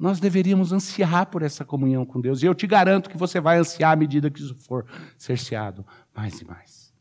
[0.03, 2.43] Nós deveríamos ansiar por essa comunhão com Deus.
[2.43, 4.85] E eu te garanto que você vai ansiar à medida que isso for
[5.17, 6.93] cerceado mais e mais.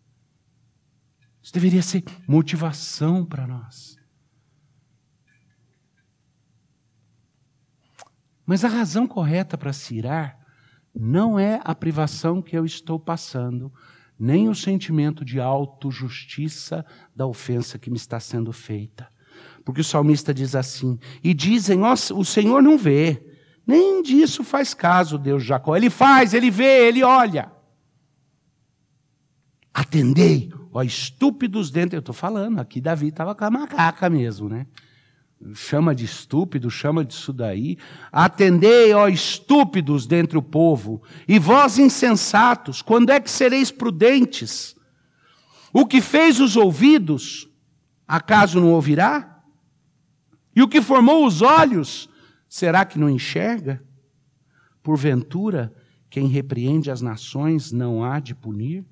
[1.43, 3.97] Isso deveria ser motivação para nós.
[8.47, 10.39] Mas a razão correta para se irar
[10.95, 13.73] não é a privação que eu estou passando,
[14.17, 16.87] nem o sentimento de autojustiça
[17.17, 19.11] da ofensa que me está sendo feita.
[19.65, 23.23] Porque o salmista diz assim: E dizem, oh, o Senhor não vê,
[23.67, 25.77] nem disso faz caso Deus Jacó.
[25.77, 27.51] Ele faz, ele vê, ele olha.
[29.73, 31.97] Atendei, ó estúpidos dentro.
[31.97, 34.67] Eu estou falando, aqui Davi estava com a macaca mesmo, né?
[35.55, 37.77] chama de estúpido, chama disso daí.
[38.11, 44.77] Atendei, ó estúpidos dentre o povo, e vós insensatos, quando é que sereis prudentes?
[45.73, 47.49] O que fez os ouvidos,
[48.07, 49.32] acaso não ouvirá?
[50.55, 52.09] E o que formou os olhos,
[52.49, 53.83] será que não enxerga?
[54.83, 55.75] Porventura,
[56.11, 58.85] quem repreende as nações não há de punir?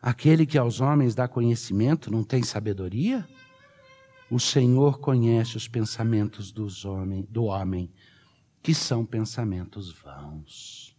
[0.00, 3.26] Aquele que aos homens dá conhecimento não tem sabedoria?
[4.30, 6.84] O Senhor conhece os pensamentos dos
[7.28, 7.90] do homem,
[8.62, 10.96] que são pensamentos vãos.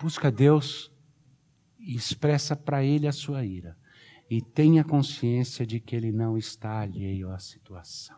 [0.00, 0.90] Busca Deus
[1.78, 3.76] e expressa para Ele a sua ira.
[4.30, 8.16] E tenha consciência de que Ele não está alheio à situação.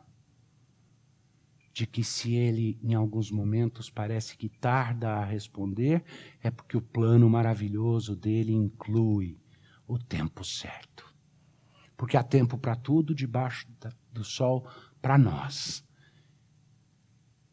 [1.73, 6.05] De que se Ele, em alguns momentos, parece que tarda a responder,
[6.43, 9.41] é porque o plano maravilhoso dele inclui
[9.89, 11.13] o tempo certo
[12.03, 13.65] porque há tempo para tudo debaixo
[14.11, 14.69] do sol
[15.01, 15.85] para nós.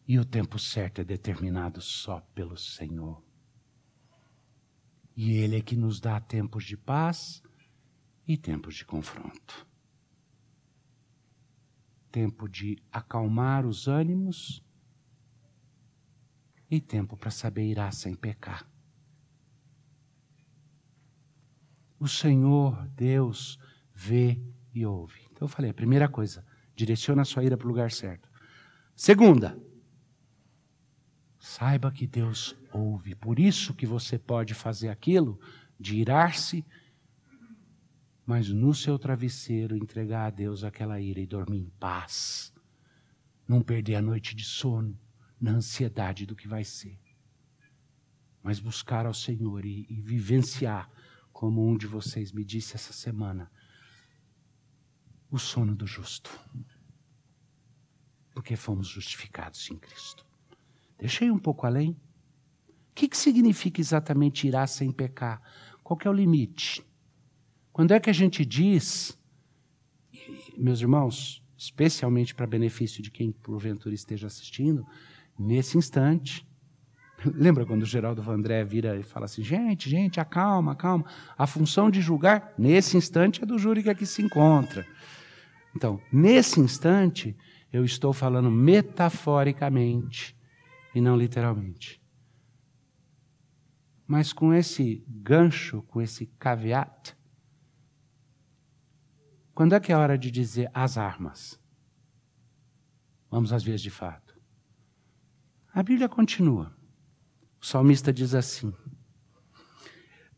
[0.07, 3.23] E o tempo certo é determinado só pelo Senhor.
[5.15, 7.43] E Ele é que nos dá tempos de paz
[8.29, 9.67] e tempos de confronto.
[12.11, 14.63] Tempo de acalmar os ânimos
[16.69, 18.69] e tempo para saber irar sem pecar.
[21.99, 23.57] O Senhor, Deus,
[23.95, 24.39] vê
[24.75, 25.21] e ouve.
[25.31, 28.29] Então eu falei, a primeira coisa, direciona a sua ira para o lugar certo.
[28.95, 29.59] Segunda,
[31.39, 33.15] saiba que Deus ouve.
[33.15, 35.39] Por isso que você pode fazer aquilo
[35.79, 36.63] de irar-se,
[38.29, 42.53] mas no seu travesseiro entregar a Deus aquela ira e dormir em paz.
[43.47, 44.95] Não perder a noite de sono
[45.41, 46.95] na ansiedade do que vai ser.
[48.43, 50.91] Mas buscar ao Senhor e, e vivenciar,
[51.33, 53.51] como um de vocês me disse essa semana,
[55.31, 56.29] o sono do justo.
[58.31, 60.23] Porque fomos justificados em Cristo.
[60.99, 61.99] Deixei um pouco além.
[62.67, 65.41] O que, que significa exatamente irá sem pecar?
[65.83, 66.87] Qual é o limite?
[67.71, 69.17] Quando é que a gente diz,
[70.57, 74.85] meus irmãos, especialmente para benefício de quem porventura esteja assistindo,
[75.37, 76.47] nesse instante.
[77.35, 81.05] Lembra quando o Geraldo Vandré vira e fala assim: gente, gente, acalma, acalma.
[81.37, 84.87] A função de julgar, nesse instante, é do júri que aqui se encontra.
[85.75, 87.35] Então, nesse instante,
[87.71, 90.35] eu estou falando metaforicamente
[90.95, 92.01] e não literalmente.
[94.07, 97.15] Mas com esse gancho, com esse caveat,
[99.59, 101.59] quando é que é hora de dizer as armas?
[103.29, 104.39] Vamos às vezes de fato.
[105.73, 106.73] A Bíblia continua.
[107.59, 108.73] O salmista diz assim: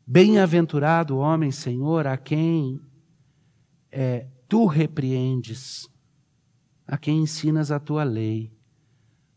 [0.08, 2.82] Bem-aventurado o homem, Senhor, a quem
[3.92, 5.88] é, tu repreendes,
[6.88, 8.52] a quem ensinas a tua lei,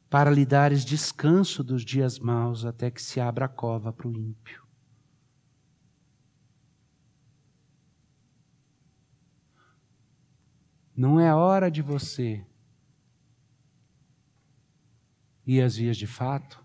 [0.08, 4.16] para lhe dares descanso dos dias maus até que se abra a cova para o
[4.16, 4.63] ímpio.
[10.96, 12.44] Não é hora de você
[15.46, 16.64] ir às vias de fato,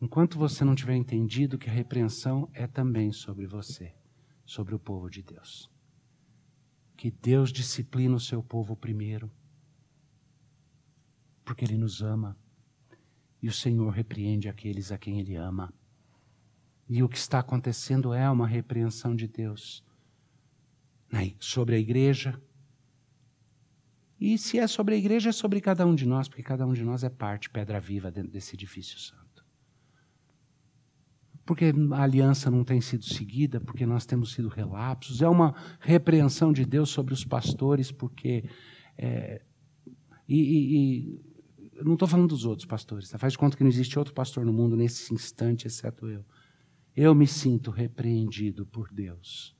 [0.00, 3.94] enquanto você não tiver entendido que a repreensão é também sobre você,
[4.44, 5.72] sobre o povo de Deus
[7.02, 9.28] que Deus disciplina o seu povo primeiro,
[11.44, 12.38] porque Ele nos ama,
[13.42, 15.74] e o Senhor repreende aqueles a quem Ele ama.
[16.88, 19.84] E o que está acontecendo é uma repreensão de Deus
[21.10, 22.40] né, sobre a igreja.
[24.24, 26.72] E se é sobre a igreja, é sobre cada um de nós, porque cada um
[26.72, 29.22] de nós é parte, pedra viva dentro desse edifício santo
[31.44, 35.22] porque a aliança não tem sido seguida, porque nós temos sido relapsos.
[35.22, 38.44] É uma repreensão de Deus sobre os pastores, porque.
[38.96, 39.42] É,
[40.28, 43.18] e, e, e não estou falando dos outros pastores, tá?
[43.18, 46.24] faz de conta que não existe outro pastor no mundo nesse instante, exceto eu.
[46.94, 49.56] Eu me sinto repreendido por Deus.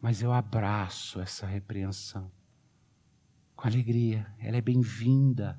[0.00, 2.30] Mas eu abraço essa repreensão
[3.56, 5.58] com alegria, ela é bem-vinda.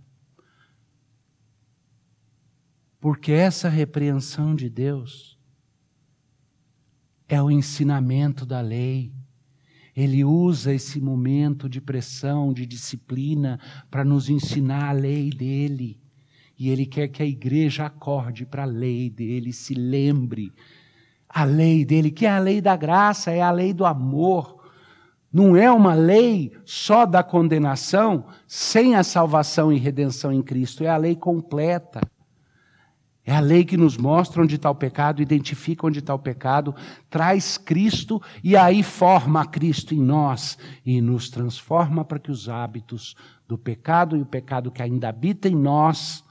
[2.99, 5.37] Porque essa repreensão de Deus
[7.27, 9.11] é o ensinamento da lei.
[9.95, 13.59] Ele usa esse momento de pressão, de disciplina,
[13.89, 15.99] para nos ensinar a lei dele.
[16.57, 20.53] E ele quer que a igreja acorde para a lei dele, se lembre.
[21.37, 24.57] A lei dele, que é a lei da graça, é a lei do amor.
[25.31, 30.87] Não é uma lei só da condenação, sem a salvação e redenção em Cristo, é
[30.87, 32.01] a lei completa.
[33.23, 36.73] É a lei que nos mostra onde está o pecado, identifica onde está o pecado,
[37.07, 43.15] traz Cristo e aí forma Cristo em nós e nos transforma para que os hábitos
[43.47, 46.23] do pecado e o pecado que ainda habita em nós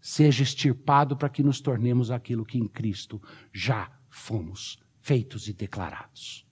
[0.00, 3.20] seja extirpado para que nos tornemos aquilo que em Cristo
[3.52, 6.46] já fomos feitos e declarados.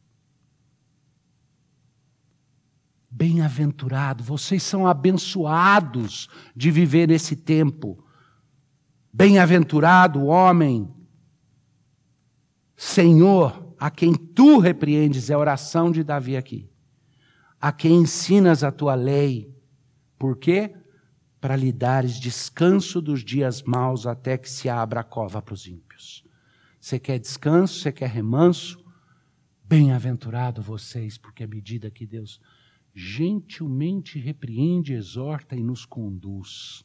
[3.11, 8.05] Bem-aventurado, vocês são abençoados de viver nesse tempo
[9.17, 10.93] Bem-aventurado o homem,
[12.77, 16.69] Senhor, a quem tu repreendes, é a oração de Davi aqui,
[17.61, 19.57] a quem ensinas a tua lei.
[20.19, 20.75] Por quê?
[21.41, 25.65] Para lhe dares descanso dos dias maus até que se abra a cova para os
[25.65, 25.93] ímpios.
[26.85, 28.78] Você quer descanso, você quer remanso?
[29.64, 32.39] Bem-aventurado vocês, porque à medida que Deus
[32.95, 36.85] gentilmente repreende, exorta e nos conduz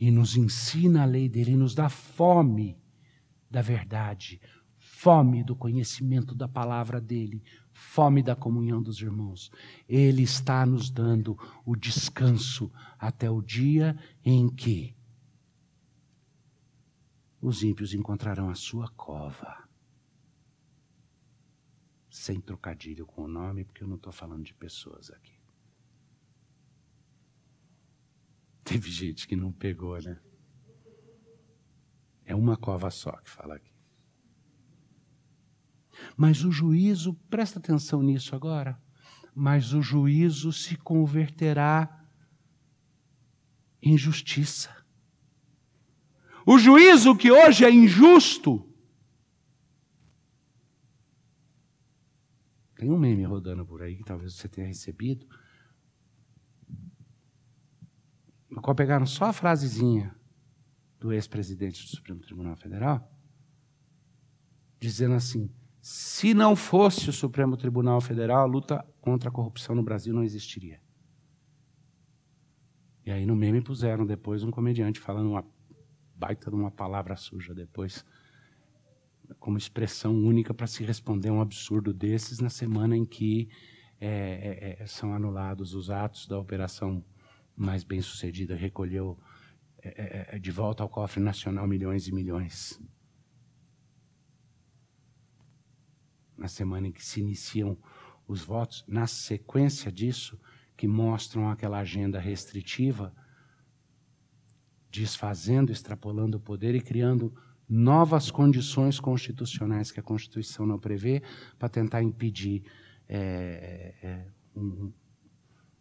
[0.00, 2.76] e nos ensina a lei dele, e nos dá fome
[3.48, 4.40] da verdade,
[4.76, 7.40] fome do conhecimento da palavra dele,
[7.72, 9.48] fome da comunhão dos irmãos.
[9.88, 14.93] Ele está nos dando o descanso até o dia em que
[17.44, 19.68] os ímpios encontrarão a sua cova.
[22.08, 25.38] Sem trocadilho com o nome, porque eu não estou falando de pessoas aqui.
[28.64, 30.18] Teve gente que não pegou, né?
[32.24, 33.74] É uma cova só que fala aqui.
[36.16, 38.82] Mas o juízo, presta atenção nisso agora,
[39.34, 42.08] mas o juízo se converterá
[43.82, 44.83] em justiça.
[46.46, 48.68] O juízo que hoje é injusto.
[52.76, 55.26] Tem um meme rodando por aí que talvez você tenha recebido
[58.50, 60.14] no qual pegaram só a frasezinha
[61.00, 63.10] do ex-presidente do Supremo Tribunal Federal,
[64.78, 69.82] dizendo assim: Se não fosse o Supremo Tribunal Federal, a luta contra a corrupção no
[69.82, 70.80] Brasil não existiria.
[73.04, 75.42] E aí no meme puseram depois um comediante falando uma
[76.16, 78.04] baita de uma palavra suja depois,
[79.38, 83.48] como expressão única para se responder um absurdo desses na semana em que
[84.00, 87.04] é, é, é são anulados os atos da operação
[87.56, 89.18] mais bem sucedida, recolheu
[89.78, 92.80] é, é, é, de volta ao cofre nacional milhões e milhões.
[96.36, 97.78] Na semana em que se iniciam
[98.26, 100.40] os votos, na sequência disso,
[100.76, 103.14] que mostram aquela agenda restritiva,
[105.00, 107.34] desfazendo, extrapolando o poder e criando
[107.68, 111.22] novas condições constitucionais que a Constituição não prevê
[111.58, 112.62] para tentar impedir
[113.08, 114.92] é, é, um,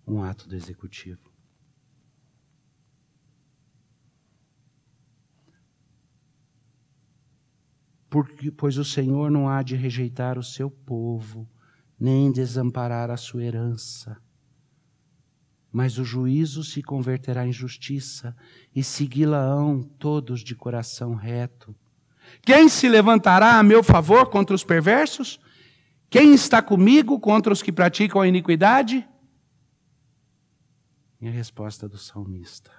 [0.07, 1.32] um ato do executivo.
[8.09, 11.49] Porque, pois o Senhor não há de rejeitar o seu povo,
[11.99, 14.22] nem desamparar a sua herança.
[15.74, 18.36] Mas o juízo se converterá em justiça,
[18.76, 21.76] e segui-la-ão todos de coração reto.
[22.43, 25.39] Quem se levantará a meu favor contra os perversos?
[26.11, 29.03] Quem está comigo contra os que praticam a iniquidade?
[31.19, 32.69] E a resposta do salmista: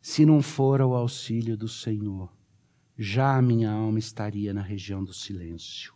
[0.00, 2.32] Se não for o auxílio do Senhor,
[2.96, 5.92] já a minha alma estaria na região do silêncio.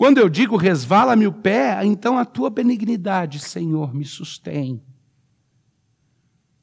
[0.00, 4.82] Quando eu digo resvala-me o pé, então a tua benignidade, Senhor, me sustém.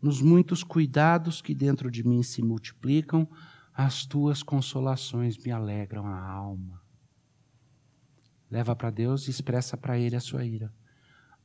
[0.02, 3.30] Nos muitos cuidados que dentro de mim se multiplicam,
[3.72, 6.82] as tuas consolações me alegram a alma.
[8.50, 10.74] Leva para Deus e expressa para Ele a sua ira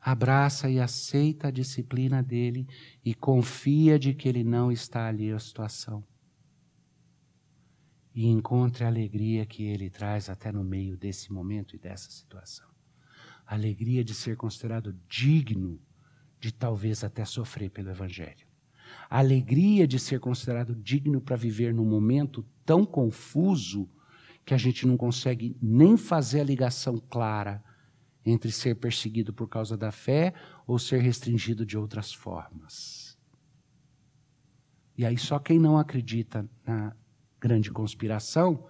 [0.00, 2.66] abraça e aceita a disciplina dele
[3.04, 6.02] e confia de que ele não está ali à situação.
[8.14, 12.68] E encontre a alegria que ele traz até no meio desse momento e dessa situação.
[13.46, 15.80] A alegria de ser considerado digno
[16.38, 18.46] de talvez até sofrer pelo Evangelho.
[19.08, 23.88] A alegria de ser considerado digno para viver num momento tão confuso
[24.44, 27.62] que a gente não consegue nem fazer a ligação clara
[28.24, 30.34] entre ser perseguido por causa da fé
[30.66, 33.18] ou ser restringido de outras formas.
[34.96, 36.94] E aí só quem não acredita na
[37.42, 38.64] grande conspiração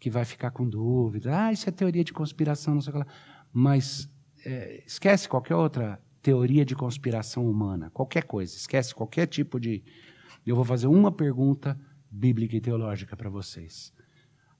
[0.00, 1.30] que vai ficar com dúvida.
[1.38, 3.06] Ah, isso é teoria de conspiração, não sei o que lá.
[3.52, 4.10] Mas
[4.44, 9.84] é, esquece qualquer outra teoria de conspiração humana, qualquer coisa, esquece qualquer tipo de.
[10.46, 11.78] Eu vou fazer uma pergunta
[12.10, 13.92] bíblica e teológica para vocês.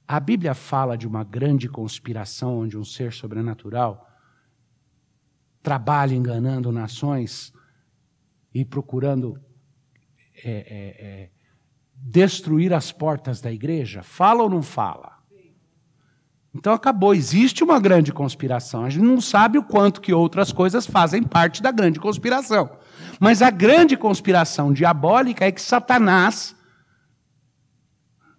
[0.06, 4.06] A Bíblia fala de uma grande conspiração onde um ser sobrenatural
[5.62, 7.52] trabalha enganando nações
[8.52, 9.40] e procurando
[10.44, 11.30] é, é, é,
[12.06, 14.02] destruir as portas da igreja?
[14.02, 15.14] Fala ou não fala?
[16.54, 18.84] Então acabou, existe uma grande conspiração.
[18.84, 22.70] A gente não sabe o quanto que outras coisas fazem parte da grande conspiração.
[23.18, 26.54] Mas a grande conspiração diabólica é que Satanás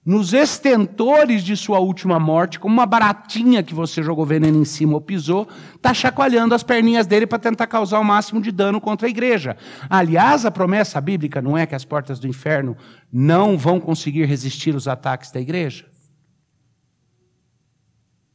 [0.05, 4.93] nos estentores de sua última morte, como uma baratinha que você jogou veneno em cima
[4.93, 9.07] ou pisou, está chacoalhando as perninhas dele para tentar causar o máximo de dano contra
[9.07, 9.57] a igreja.
[9.89, 12.77] Aliás, a promessa bíblica não é que as portas do inferno
[13.11, 15.87] não vão conseguir resistir os ataques da igreja?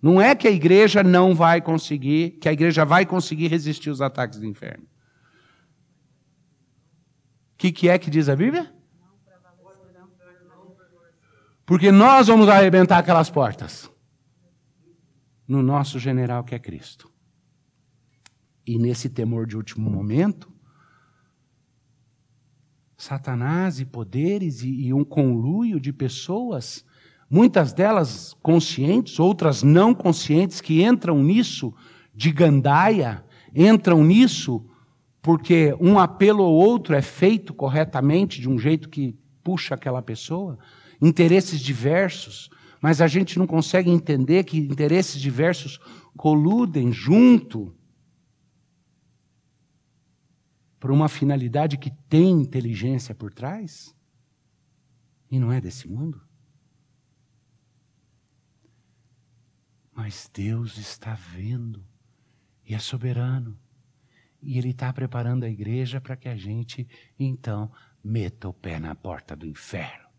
[0.03, 4.01] Não é que a igreja não vai conseguir, que a igreja vai conseguir resistir os
[4.01, 4.85] ataques do inferno.
[7.55, 8.80] O que, que é que diz a Bíblia?
[11.71, 13.89] Porque nós vamos arrebentar aquelas portas.
[15.47, 17.09] No nosso general que é Cristo.
[18.67, 20.53] E nesse temor de último momento,
[22.97, 26.85] Satanás e poderes e, e um conluio de pessoas,
[27.31, 31.73] muitas delas conscientes, outras não conscientes, que entram nisso
[32.13, 34.69] de gandaia, entram nisso
[35.23, 40.59] porque um apelo ou outro é feito corretamente, de um jeito que puxa aquela pessoa
[41.01, 45.79] interesses diversos, mas a gente não consegue entender que interesses diversos
[46.17, 47.75] coludem junto
[50.79, 53.95] para uma finalidade que tem inteligência por trás
[55.31, 56.21] e não é desse mundo.
[59.93, 61.85] Mas Deus está vendo
[62.65, 63.59] e é soberano.
[64.43, 66.89] E Ele está preparando a igreja para que a gente,
[67.19, 67.71] então,
[68.03, 70.10] meta o pé na porta do inferno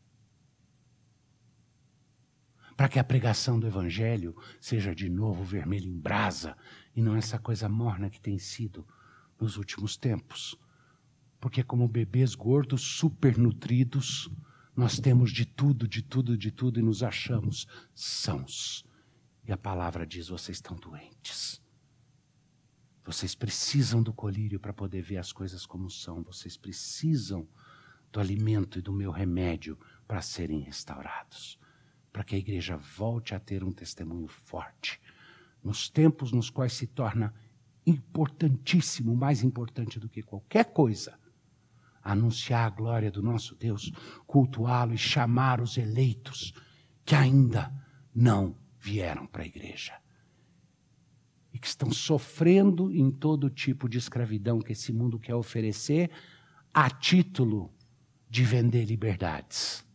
[2.82, 6.58] para que a pregação do Evangelho seja de novo vermelho em brasa
[6.96, 8.88] e não essa coisa morna que tem sido
[9.40, 10.56] nos últimos tempos.
[11.40, 14.32] Porque, como bebês gordos, supernutridos,
[14.76, 18.84] Nós temos de tudo, de tudo, de tudo e nos achamos sãos.
[19.48, 21.62] E a palavra diz: vocês estão doentes.
[23.06, 26.24] Vocês precisam do colírio para poder ver as coisas como são.
[26.24, 27.48] Vocês precisam
[28.12, 29.78] do alimento e do meu remédio
[30.08, 31.61] para serem restaurados.
[32.12, 35.00] Para que a igreja volte a ter um testemunho forte.
[35.64, 37.34] Nos tempos nos quais se torna
[37.86, 41.18] importantíssimo, mais importante do que qualquer coisa,
[42.04, 43.92] anunciar a glória do nosso Deus,
[44.26, 46.54] cultuá-lo e chamar os eleitos
[47.06, 47.72] que ainda
[48.14, 49.94] não vieram para a igreja
[51.54, 56.10] e que estão sofrendo em todo tipo de escravidão que esse mundo quer oferecer
[56.74, 57.72] a título
[58.30, 59.86] de vender liberdades.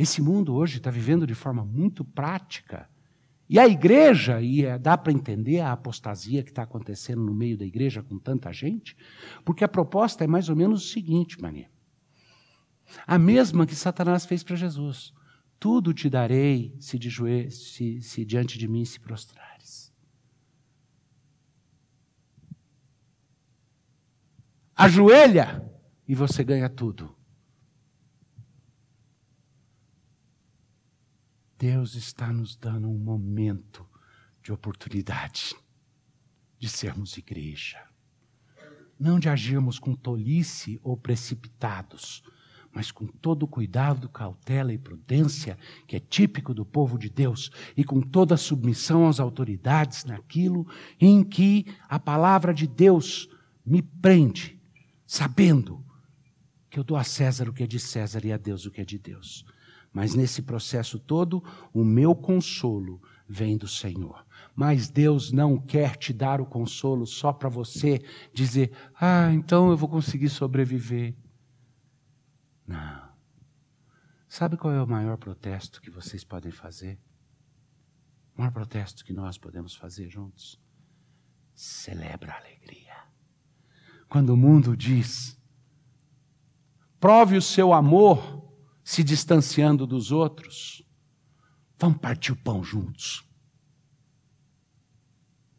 [0.00, 2.88] Esse mundo hoje está vivendo de forma muito prática
[3.46, 7.58] e a igreja, e é, dá para entender a apostasia que está acontecendo no meio
[7.58, 8.96] da igreja com tanta gente,
[9.44, 11.70] porque a proposta é mais ou menos o seguinte, Maria.
[13.06, 15.12] A mesma que Satanás fez para Jesus.
[15.58, 19.92] Tudo te darei se, de joelho, se, se diante de mim se prostrares.
[24.74, 25.62] Ajoelha
[26.08, 27.19] e você ganha tudo.
[31.60, 33.86] Deus está nos dando um momento
[34.42, 35.54] de oportunidade
[36.58, 37.78] de sermos igreja.
[38.98, 42.22] Não de agirmos com tolice ou precipitados,
[42.72, 47.50] mas com todo o cuidado, cautela e prudência que é típico do povo de Deus
[47.76, 50.66] e com toda a submissão às autoridades naquilo
[50.98, 53.28] em que a palavra de Deus
[53.66, 54.58] me prende,
[55.06, 55.84] sabendo
[56.70, 58.80] que eu dou a César o que é de César e a Deus o que
[58.80, 59.44] é de Deus.
[59.92, 64.24] Mas nesse processo todo, o meu consolo vem do Senhor.
[64.54, 69.76] Mas Deus não quer te dar o consolo só para você dizer: ah, então eu
[69.76, 71.14] vou conseguir sobreviver.
[72.66, 73.10] Não.
[74.28, 76.98] Sabe qual é o maior protesto que vocês podem fazer?
[78.36, 80.60] O maior protesto que nós podemos fazer juntos?
[81.52, 82.96] Celebra a alegria.
[84.08, 85.36] Quando o mundo diz:
[87.00, 88.39] prove o seu amor
[88.90, 90.84] se distanciando dos outros.
[91.78, 93.24] Vamos partir o pão juntos.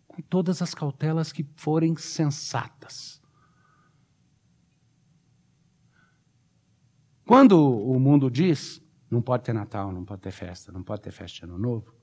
[0.05, 3.21] Com todas as cautelas que forem sensatas.
[7.25, 11.13] Quando o mundo diz, não pode ter Natal, não pode ter festa, não pode ter
[11.13, 11.95] festa de Ano Novo,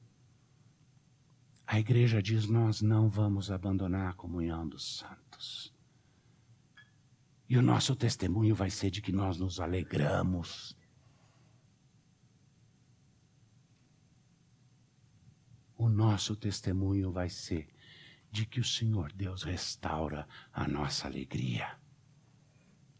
[1.67, 5.75] a igreja diz: nós não vamos abandonar a comunhão dos santos.
[7.47, 10.78] E o nosso testemunho vai ser de que nós nos alegramos
[15.79, 17.69] o nosso testemunho vai ser
[18.31, 21.71] de que o Senhor Deus restaura a nossa alegria,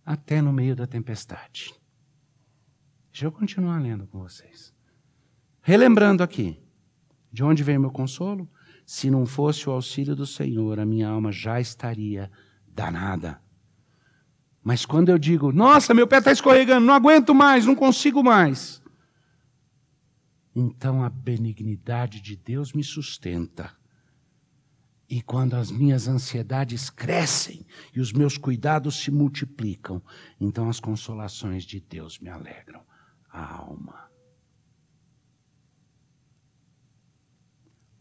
[0.07, 1.75] até no meio da tempestade.
[3.11, 4.73] Deixa eu continuar lendo com vocês.
[5.61, 6.63] Relembrando aqui,
[7.33, 8.49] de onde vem meu consolo?
[8.87, 12.31] Se não fosse o auxílio do Senhor, a minha alma já estaria
[12.67, 13.43] danada.
[14.63, 18.81] Mas quando eu digo, nossa, meu pé está escorregando, não aguento mais, não consigo mais
[20.59, 23.73] então a benignidade de Deus me sustenta.
[25.09, 30.03] E quando as minhas ansiedades crescem e os meus cuidados se multiplicam,
[30.41, 32.85] então as consolações de Deus me alegram
[33.31, 34.11] a alma.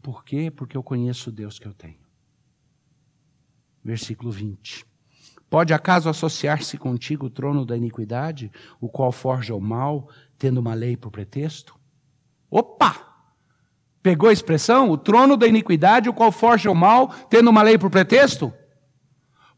[0.02, 0.50] Por quê?
[0.50, 2.00] Porque eu conheço o Deus que eu tenho.
[3.84, 4.84] Versículo 20.
[5.48, 8.50] Pode acaso associar-se contigo o trono da iniquidade,
[8.80, 11.77] o qual forja o mal, tendo uma lei por pretexto?
[12.50, 13.08] Opa!
[14.02, 14.90] Pegou a expressão?
[14.90, 18.52] O trono da iniquidade, o qual forja o mal, tendo uma lei por pretexto?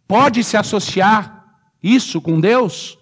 [0.08, 2.98] Pode se associar isso com Deus?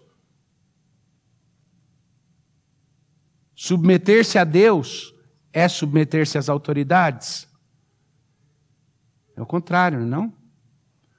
[3.55, 5.15] Submeter-se a Deus
[5.53, 7.49] é submeter-se às autoridades?
[9.37, 10.33] É o contrário, não?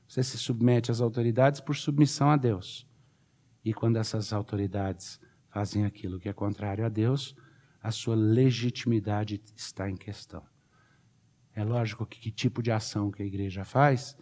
[0.08, 2.88] Você se submete às autoridades por submissão a Deus.
[3.64, 7.36] E quando essas autoridades fazem aquilo que é contrário a Deus,
[7.82, 10.44] a sua legitimidade está em questão.
[11.56, 14.18] É lógico que que tipo de ação que a igreja faz,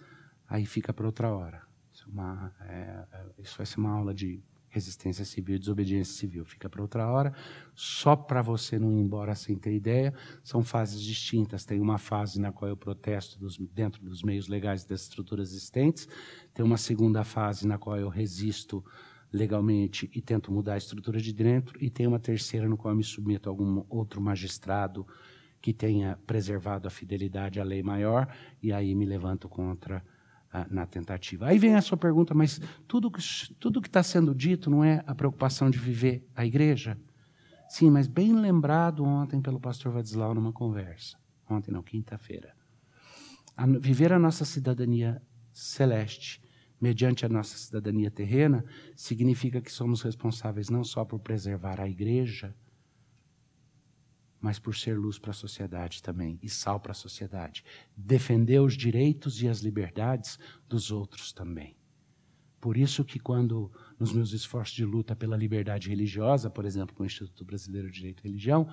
[0.47, 1.61] aí fica para outra hora.
[1.91, 6.13] Isso, é uma, é, é, isso vai ser uma aula de resistência civil e desobediência
[6.13, 6.45] civil.
[6.45, 7.33] Fica para outra hora.
[7.73, 11.65] Só para você não ir embora sem ter ideia, são fases distintas.
[11.65, 16.07] Tem uma fase na qual eu protesto dos, dentro dos meios legais das estruturas existentes,
[16.53, 18.83] tem uma segunda fase na qual eu resisto
[19.31, 23.03] legalmente e tento mudar a estrutura de dentro, e tem uma terceira no qual me
[23.03, 25.05] submeto a algum outro magistrado
[25.61, 28.27] que tenha preservado a fidelidade à lei maior,
[28.61, 30.03] e aí me levanto contra
[30.51, 31.47] ah, na tentativa.
[31.47, 33.21] Aí vem a sua pergunta, mas tudo que
[33.59, 36.97] tudo está sendo dito não é a preocupação de viver a igreja?
[37.67, 41.17] Sim, mas bem lembrado ontem pelo pastor Vadislau numa conversa.
[41.49, 42.53] Ontem não, quinta-feira.
[43.81, 45.21] Viver a nossa cidadania
[45.51, 46.41] celeste
[46.79, 48.63] mediante a nossa cidadania terrena
[48.95, 52.55] significa que somos responsáveis não só por preservar a igreja,
[54.39, 57.63] mas por ser luz para a sociedade também e sal para a sociedade.
[57.95, 60.37] Defender os direitos e as liberdades
[60.69, 61.75] dos outros também.
[62.59, 67.03] Por isso que quando nos meus esforços de luta pela liberdade religiosa, por exemplo, com
[67.03, 68.67] o Instituto Brasileiro de Direito e Religião,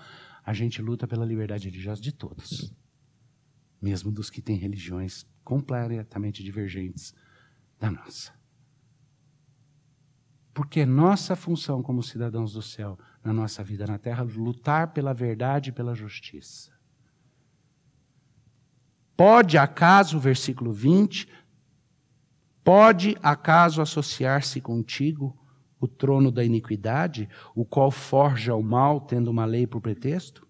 [0.45, 2.73] a gente luta pela liberdade religiosa de todos,
[3.81, 7.15] mesmo dos que têm religiões completamente divergentes
[7.79, 8.33] da nossa.
[10.53, 15.71] Porque nossa função como cidadãos do céu, na nossa vida na terra, lutar pela verdade
[15.71, 16.73] e pela justiça.
[19.17, 21.29] Pode acaso, versículo 20,
[22.63, 25.37] pode acaso associar-se contigo
[25.81, 30.44] o trono da iniquidade, o qual forja o mal, tendo uma lei por pretexto?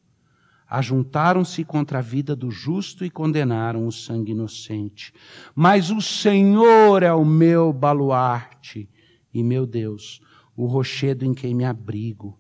[0.67, 5.13] Ajuntaram-se contra a vida do justo e condenaram o sangue inocente.
[5.55, 8.89] Mas o Senhor é o meu baluarte
[9.33, 10.21] e meu Deus,
[10.57, 12.39] o rochedo em quem me abrigo.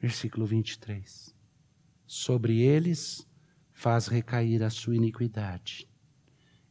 [0.00, 1.34] Versículo 23.
[2.06, 3.26] Sobre eles
[3.72, 5.88] faz recair a sua iniquidade,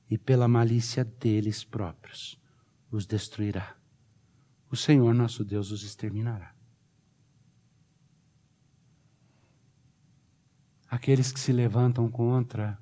[0.10, 2.40] e pela malícia deles próprios
[2.90, 3.76] os destruirá.
[4.70, 6.54] O Senhor nosso Deus os exterminará.
[10.90, 12.78] Aqueles que se levantam contra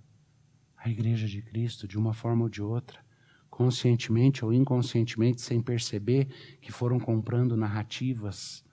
[0.76, 3.04] a Igreja de Cristo de uma forma ou de outra,
[3.50, 8.66] conscientemente ou inconscientemente, sem perceber que foram comprando narrativas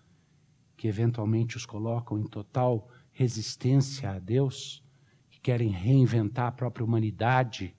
[0.77, 4.83] que eventualmente os colocam em total resistência a Deus,
[5.31, 7.77] que querem reinventar a própria humanidade,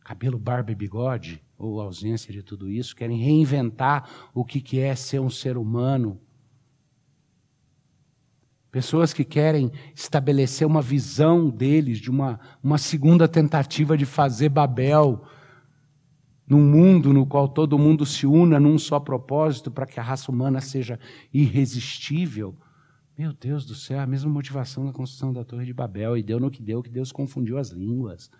[0.00, 5.20] cabelo, barba e bigode, ou ausência de tudo isso, querem reinventar o que é ser
[5.20, 6.20] um ser humano
[8.70, 15.24] Pessoas que querem estabelecer uma visão deles, de uma, uma segunda tentativa de fazer Babel,
[16.46, 20.30] num mundo no qual todo mundo se una num só propósito para que a raça
[20.30, 21.00] humana seja
[21.32, 22.56] irresistível.
[23.16, 26.38] Meu Deus do céu, a mesma motivação da construção da Torre de Babel, e deu
[26.38, 28.30] no que deu, que Deus confundiu as línguas.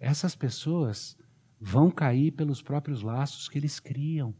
[0.00, 1.14] Essas pessoas
[1.60, 4.34] vão cair pelos próprios laços que eles criam.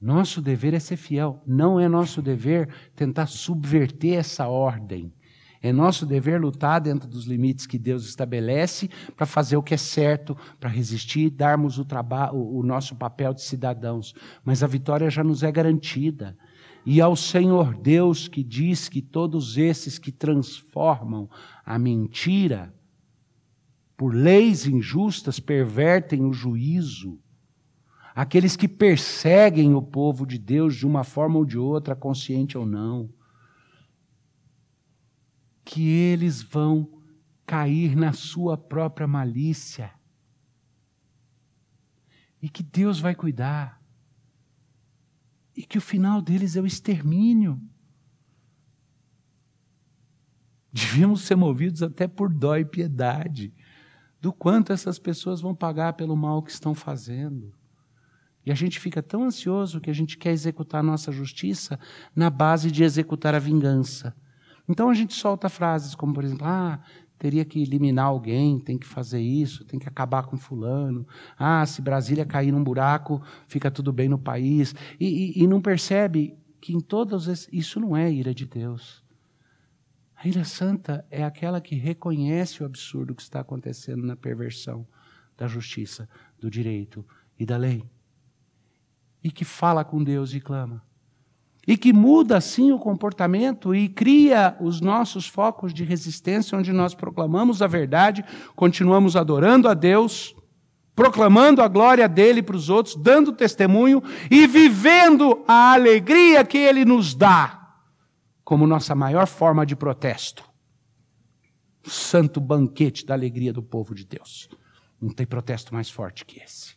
[0.00, 1.42] Nosso dever é ser fiel.
[1.44, 5.12] Não é nosso dever tentar subverter essa ordem.
[5.60, 9.76] É nosso dever lutar dentro dos limites que Deus estabelece para fazer o que é
[9.76, 11.86] certo, para resistir, darmos o,
[12.32, 14.12] o nosso papel de cidadãos.
[14.44, 16.36] Mas a vitória já nos é garantida.
[16.84, 21.30] E ao Senhor Deus que diz que todos esses que transformam
[21.64, 22.74] a mentira
[24.02, 27.22] por leis injustas pervertem o juízo.
[28.12, 32.66] Aqueles que perseguem o povo de Deus de uma forma ou de outra, consciente ou
[32.66, 33.14] não,
[35.64, 37.00] que eles vão
[37.46, 39.94] cair na sua própria malícia.
[42.42, 43.80] E que Deus vai cuidar.
[45.56, 47.62] E que o final deles é o extermínio.
[50.72, 53.54] Devíamos ser movidos até por dó e piedade
[54.22, 57.52] do quanto essas pessoas vão pagar pelo mal que estão fazendo.
[58.46, 61.78] E a gente fica tão ansioso que a gente quer executar a nossa justiça
[62.14, 64.14] na base de executar a vingança.
[64.68, 66.80] Então a gente solta frases como, por exemplo, ah,
[67.18, 71.04] teria que eliminar alguém, tem que fazer isso, tem que acabar com fulano.
[71.36, 74.72] Ah, se Brasília cair num buraco, fica tudo bem no país.
[75.00, 79.01] E, e, e não percebe que em todos esses, isso não é ira de Deus.
[80.22, 84.86] A ira santa é aquela que reconhece o absurdo que está acontecendo na perversão
[85.36, 86.08] da justiça,
[86.38, 87.04] do direito
[87.36, 87.84] e da lei
[89.22, 90.80] e que fala com Deus e clama.
[91.66, 96.94] E que muda assim o comportamento e cria os nossos focos de resistência, onde nós
[96.94, 98.24] proclamamos a verdade,
[98.56, 100.34] continuamos adorando a Deus,
[100.94, 106.84] proclamando a glória dele para os outros, dando testemunho e vivendo a alegria que ele
[106.84, 107.61] nos dá
[108.44, 110.50] como nossa maior forma de protesto.
[111.84, 114.48] O santo banquete da alegria do povo de Deus.
[115.00, 116.76] Não tem protesto mais forte que esse.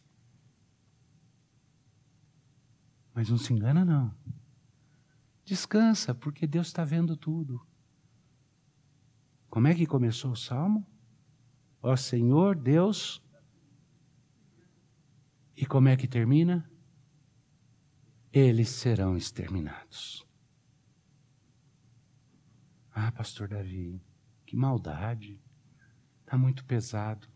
[3.13, 4.13] Mas não se engana, não.
[5.43, 7.65] Descansa, porque Deus está vendo tudo.
[9.49, 10.85] Como é que começou o salmo?
[11.81, 13.21] Ó Senhor Deus.
[15.55, 16.69] E como é que termina?
[18.35, 20.24] eles serão exterminados.
[22.97, 24.01] Ah, pastor Davi,
[24.45, 25.37] que maldade.
[26.21, 27.27] Está muito pesado.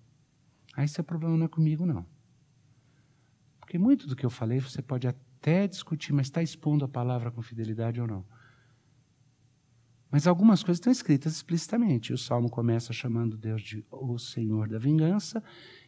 [0.73, 2.05] Aí esse é problema não é comigo, não.
[3.59, 7.29] Porque muito do que eu falei você pode até discutir, mas está expondo a palavra
[7.29, 8.25] com fidelidade ou não.
[10.09, 12.13] Mas algumas coisas estão escritas explicitamente.
[12.13, 15.43] O salmo começa chamando Deus de o Senhor da vingança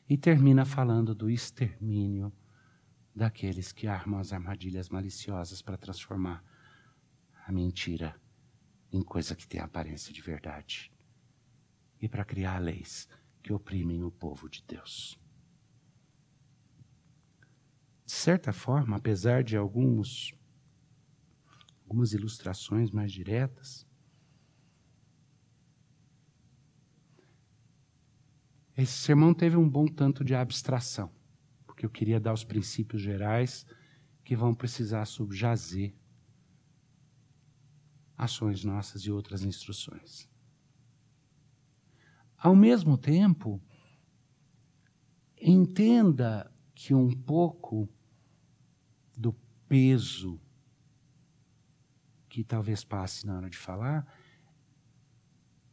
[0.07, 2.29] e termina falando do extermínio
[3.15, 6.43] daqueles que armam as armadilhas maliciosas para transformar
[7.47, 8.20] a mentira
[8.91, 10.91] em coisa que tem aparência de verdade
[12.01, 13.07] e para criar leis
[13.41, 15.19] que oprimem o povo de Deus.
[18.05, 20.33] De certa forma, apesar de alguns
[21.83, 23.85] algumas ilustrações mais diretas,
[28.77, 31.11] esse sermão teve um bom tanto de abstração,
[31.65, 33.65] porque eu queria dar os princípios gerais
[34.23, 35.93] que vão precisar subjazer
[38.21, 40.29] ações nossas e outras instruções.
[42.37, 43.59] Ao mesmo tempo,
[45.41, 47.89] entenda que um pouco
[49.17, 49.33] do
[49.67, 50.39] peso
[52.29, 54.05] que talvez passe na hora de falar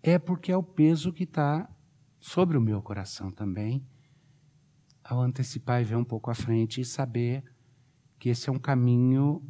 [0.03, 1.71] é porque é o peso que está
[2.19, 3.87] sobre o meu coração também,
[5.05, 7.45] ao antecipar e ver um pouco à frente e saber
[8.19, 9.43] que esse é um caminho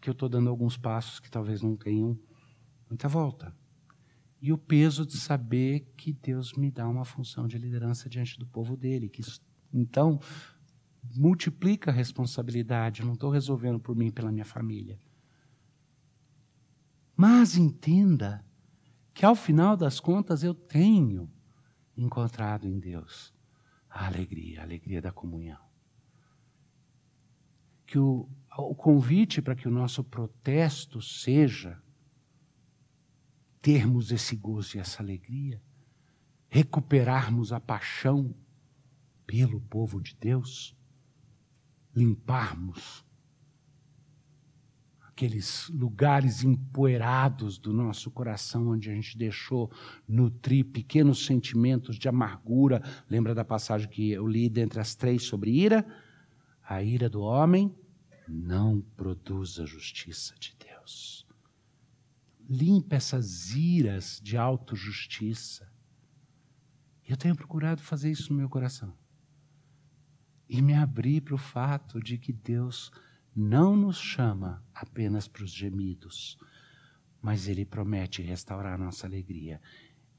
[0.00, 2.18] que eu estou dando alguns passos que talvez não tenham
[2.88, 3.54] muita volta
[4.40, 8.46] e o peso de saber que Deus me dá uma função de liderança diante do
[8.46, 9.08] povo dele.
[9.08, 9.40] Que isso,
[9.72, 10.18] então,
[11.14, 13.00] multiplica a responsabilidade.
[13.00, 14.98] Eu não estou resolvendo por mim pela minha família.
[17.14, 18.42] Mas entenda
[19.12, 21.30] que, ao final das contas, eu tenho
[21.94, 23.34] encontrado em Deus
[23.90, 25.60] a alegria, a alegria da comunhão.
[27.86, 28.26] Que o,
[28.58, 31.80] o convite para que o nosso protesto seja
[33.62, 35.62] termos esse gozo e essa alegria,
[36.48, 38.34] recuperarmos a paixão
[39.26, 40.74] pelo povo de Deus,
[41.94, 43.04] limparmos
[45.06, 49.70] aqueles lugares empoeirados do nosso coração onde a gente deixou
[50.08, 52.82] nutrir pequenos sentimentos de amargura.
[53.08, 55.86] Lembra da passagem que eu li dentre as três sobre ira?
[56.62, 57.74] A ira do homem
[58.30, 61.26] não produz a justiça de Deus
[62.50, 65.72] limpa essas iras de autojustiça.
[67.06, 68.92] Eu tenho procurado fazer isso no meu coração.
[70.48, 72.90] E me abrir para o fato de que Deus
[73.34, 76.36] não nos chama apenas para os gemidos,
[77.22, 79.62] mas Ele promete restaurar nossa alegria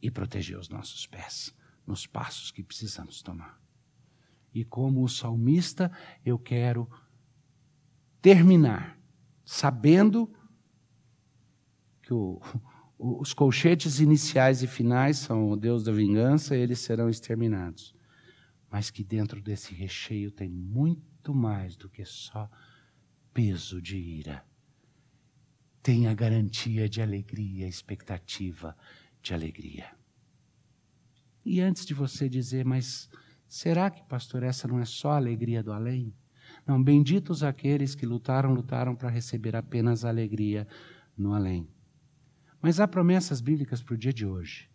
[0.02, 1.54] e proteger os nossos pés
[1.86, 3.60] nos passos que precisamos tomar.
[4.54, 5.92] E como o salmista,
[6.24, 6.90] eu quero
[8.22, 8.98] terminar
[9.44, 10.32] sabendo
[12.04, 12.40] que o,
[12.98, 17.96] os colchetes iniciais e finais são o Deus da vingança, eles serão exterminados.
[18.70, 22.50] Mas que dentro desse recheio tem muito mais do que só
[23.34, 24.46] peso de ira.
[25.82, 28.78] Tem a garantia de alegria, expectativa
[29.22, 29.92] de alegria.
[31.44, 33.10] E antes de você dizer, mas
[33.48, 36.14] será que, pastor, essa não é só a alegria do além?
[36.66, 40.68] Não, benditos aqueles que lutaram, lutaram para receber apenas alegria
[41.18, 41.68] no além.
[42.62, 44.70] Mas há promessas bíblicas para o dia de hoje.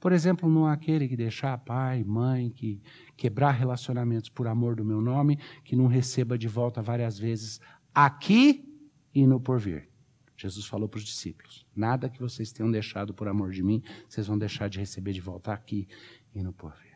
[0.00, 2.80] Por exemplo, não há aquele que deixar pai, mãe, que
[3.16, 7.60] quebrar relacionamentos por amor do meu nome, que não receba de volta várias vezes
[7.94, 8.66] aqui
[9.14, 9.90] e no porvir.
[10.34, 14.26] Jesus falou para os discípulos: Nada que vocês tenham deixado por amor de mim, vocês
[14.26, 15.86] vão deixar de receber de volta aqui
[16.34, 16.89] e no porvir.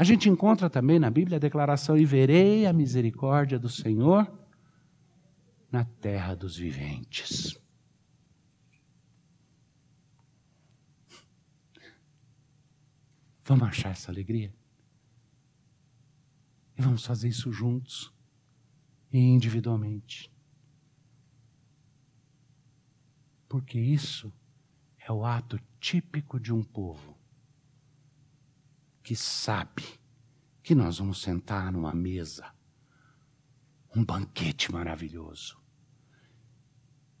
[0.00, 4.26] A gente encontra também na Bíblia a declaração: E verei a misericórdia do Senhor
[5.70, 7.60] na terra dos viventes.
[13.44, 14.54] Vamos achar essa alegria?
[16.78, 18.10] E vamos fazer isso juntos
[19.12, 20.32] e individualmente.
[23.46, 24.32] Porque isso
[24.98, 27.19] é o ato típico de um povo
[29.10, 29.82] que sabe
[30.62, 32.46] que nós vamos sentar numa mesa,
[33.92, 35.58] um banquete maravilhoso.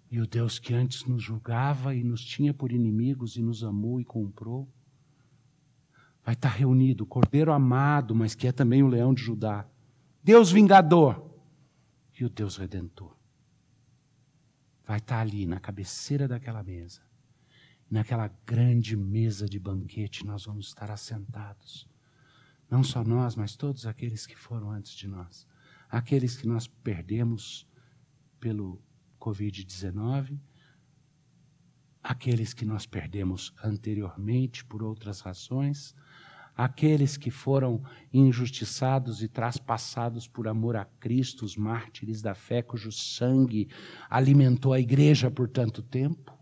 [0.08, 4.00] E o Deus que antes nos julgava e nos tinha por inimigos e nos amou
[4.00, 4.72] e comprou,
[6.24, 9.66] vai estar reunido o Cordeiro amado, mas que é também o leão de Judá,
[10.22, 11.28] Deus vingador
[12.20, 13.16] e o Deus redentor.
[14.86, 17.09] Vai estar ali na cabeceira daquela mesa.
[17.90, 21.88] Naquela grande mesa de banquete, nós vamos estar assentados.
[22.70, 25.44] Não só nós, mas todos aqueles que foram antes de nós.
[25.88, 27.66] Aqueles que nós perdemos
[28.38, 28.80] pelo
[29.20, 30.38] Covid-19,
[32.00, 35.94] aqueles que nós perdemos anteriormente por outras razões,
[36.56, 37.82] aqueles que foram
[38.12, 43.68] injustiçados e traspassados por amor a Cristo, os mártires da fé, cujo sangue
[44.08, 46.39] alimentou a igreja por tanto tempo,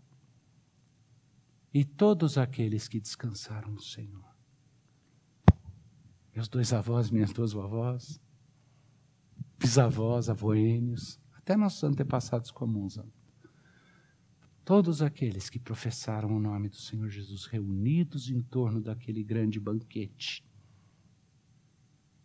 [1.73, 4.27] e todos aqueles que descansaram no Senhor.
[6.33, 8.19] Meus dois avós, minhas duas vovós,
[9.57, 12.99] bisavós, avoênios, até nossos antepassados comuns.
[14.63, 20.45] Todos aqueles que professaram o nome do Senhor Jesus reunidos em torno daquele grande banquete,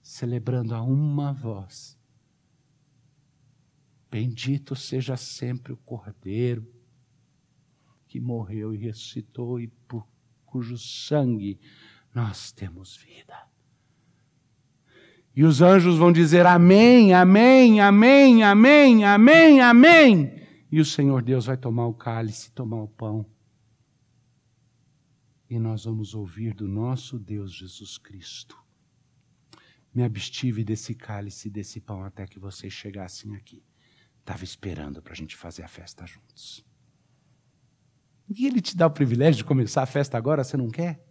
[0.03, 1.99] celebrando a uma voz.
[4.11, 6.74] Bendito seja sempre o Cordeiro
[8.15, 10.07] que morreu e ressuscitou e por
[10.47, 11.59] cujo sangue
[12.15, 13.37] nós temos vida.
[15.35, 20.47] E os anjos vão dizer amém, amém, amém, amém, amém, amém.
[20.71, 23.27] E o Senhor Deus vai tomar o cálice, tomar o pão.
[25.51, 28.57] E nós vamos ouvir do nosso Deus Jesus Cristo.
[29.93, 33.61] Me abstive desse cálice desse pão até que vocês chegassem aqui.
[34.21, 36.65] Estava esperando para a gente fazer a festa juntos.
[38.29, 41.05] E ele te dá o privilégio de começar a festa agora, você não quer?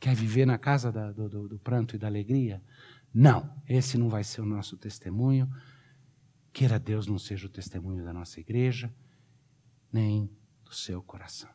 [0.00, 2.62] Quer viver na casa da, do, do, do pranto e da alegria?
[3.12, 5.50] Não, esse não vai ser o nosso testemunho.
[6.52, 8.94] Queira Deus não seja o testemunho da nossa igreja,
[9.92, 10.30] nem
[10.64, 11.50] do seu coração.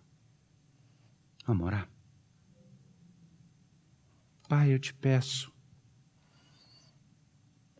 [1.45, 1.89] Vamos orar?
[4.47, 5.51] Pai, eu te peço,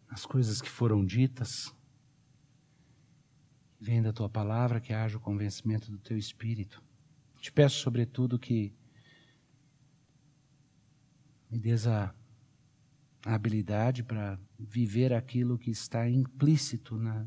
[0.10, 1.74] as coisas que foram ditas,
[3.84, 6.82] vem da tua palavra, que haja o convencimento do teu espírito.
[7.42, 8.74] Te peço, sobretudo, que
[11.52, 12.16] me dês a,
[13.26, 17.26] habilidade para viver aquilo que está implícito na,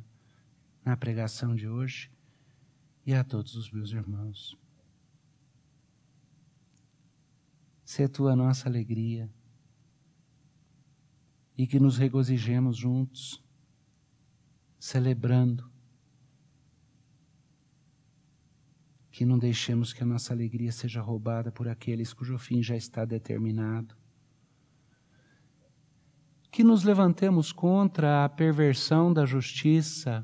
[0.84, 2.10] na pregação de hoje
[3.06, 4.58] e a todos os meus irmãos.
[7.82, 9.30] Ser tu a nossa alegria
[11.56, 13.42] e que nos regozijemos juntos,
[14.78, 15.75] celebrando
[19.16, 23.02] que não deixemos que a nossa alegria seja roubada por aqueles cujo fim já está
[23.02, 23.96] determinado.
[26.50, 30.22] Que nos levantemos contra a perversão da justiça,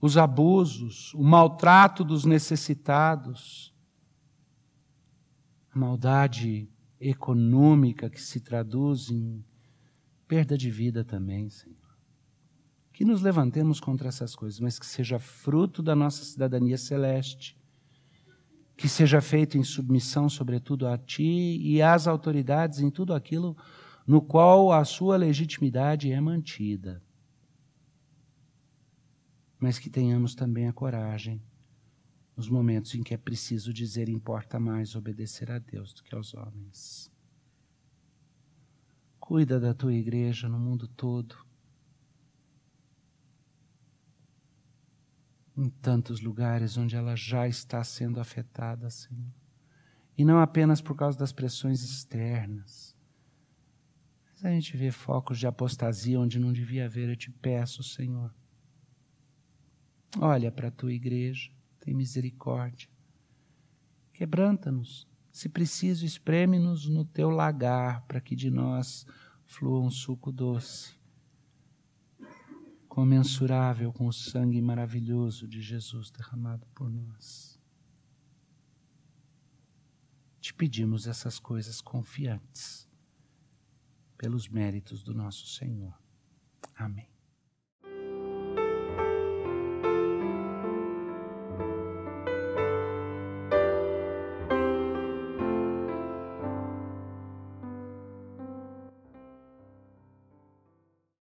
[0.00, 3.72] os abusos, o maltrato dos necessitados,
[5.72, 9.44] a maldade econômica que se traduz em
[10.26, 11.77] perda de vida também, Senhor
[12.98, 17.56] que nos levantemos contra essas coisas, mas que seja fruto da nossa cidadania celeste,
[18.76, 23.56] que seja feito em submissão, sobretudo, a Ti e às autoridades em tudo aquilo
[24.04, 27.00] no qual a sua legitimidade é mantida.
[29.60, 31.40] Mas que tenhamos também a coragem,
[32.36, 36.34] nos momentos em que é preciso dizer importa mais obedecer a Deus do que aos
[36.34, 37.08] homens.
[39.20, 41.46] Cuida da tua igreja no mundo todo
[45.58, 49.34] em tantos lugares onde ela já está sendo afetada, Senhor.
[50.16, 52.96] E não apenas por causa das pressões externas.
[54.30, 57.08] Mas a gente vê focos de apostasia onde não devia haver.
[57.08, 58.32] Eu te peço, Senhor.
[60.20, 61.50] Olha para a tua igreja,
[61.80, 62.88] tem misericórdia.
[64.12, 65.08] Quebranta-nos.
[65.32, 69.04] Se preciso, espreme-nos no teu lagar, para que de nós
[69.44, 70.97] flua um suco doce
[72.98, 77.56] comensurável com o sangue maravilhoso de Jesus derramado por nós.
[80.40, 82.88] Te pedimos essas coisas confiantes,
[84.16, 85.96] pelos méritos do nosso Senhor.
[86.74, 87.08] Amém.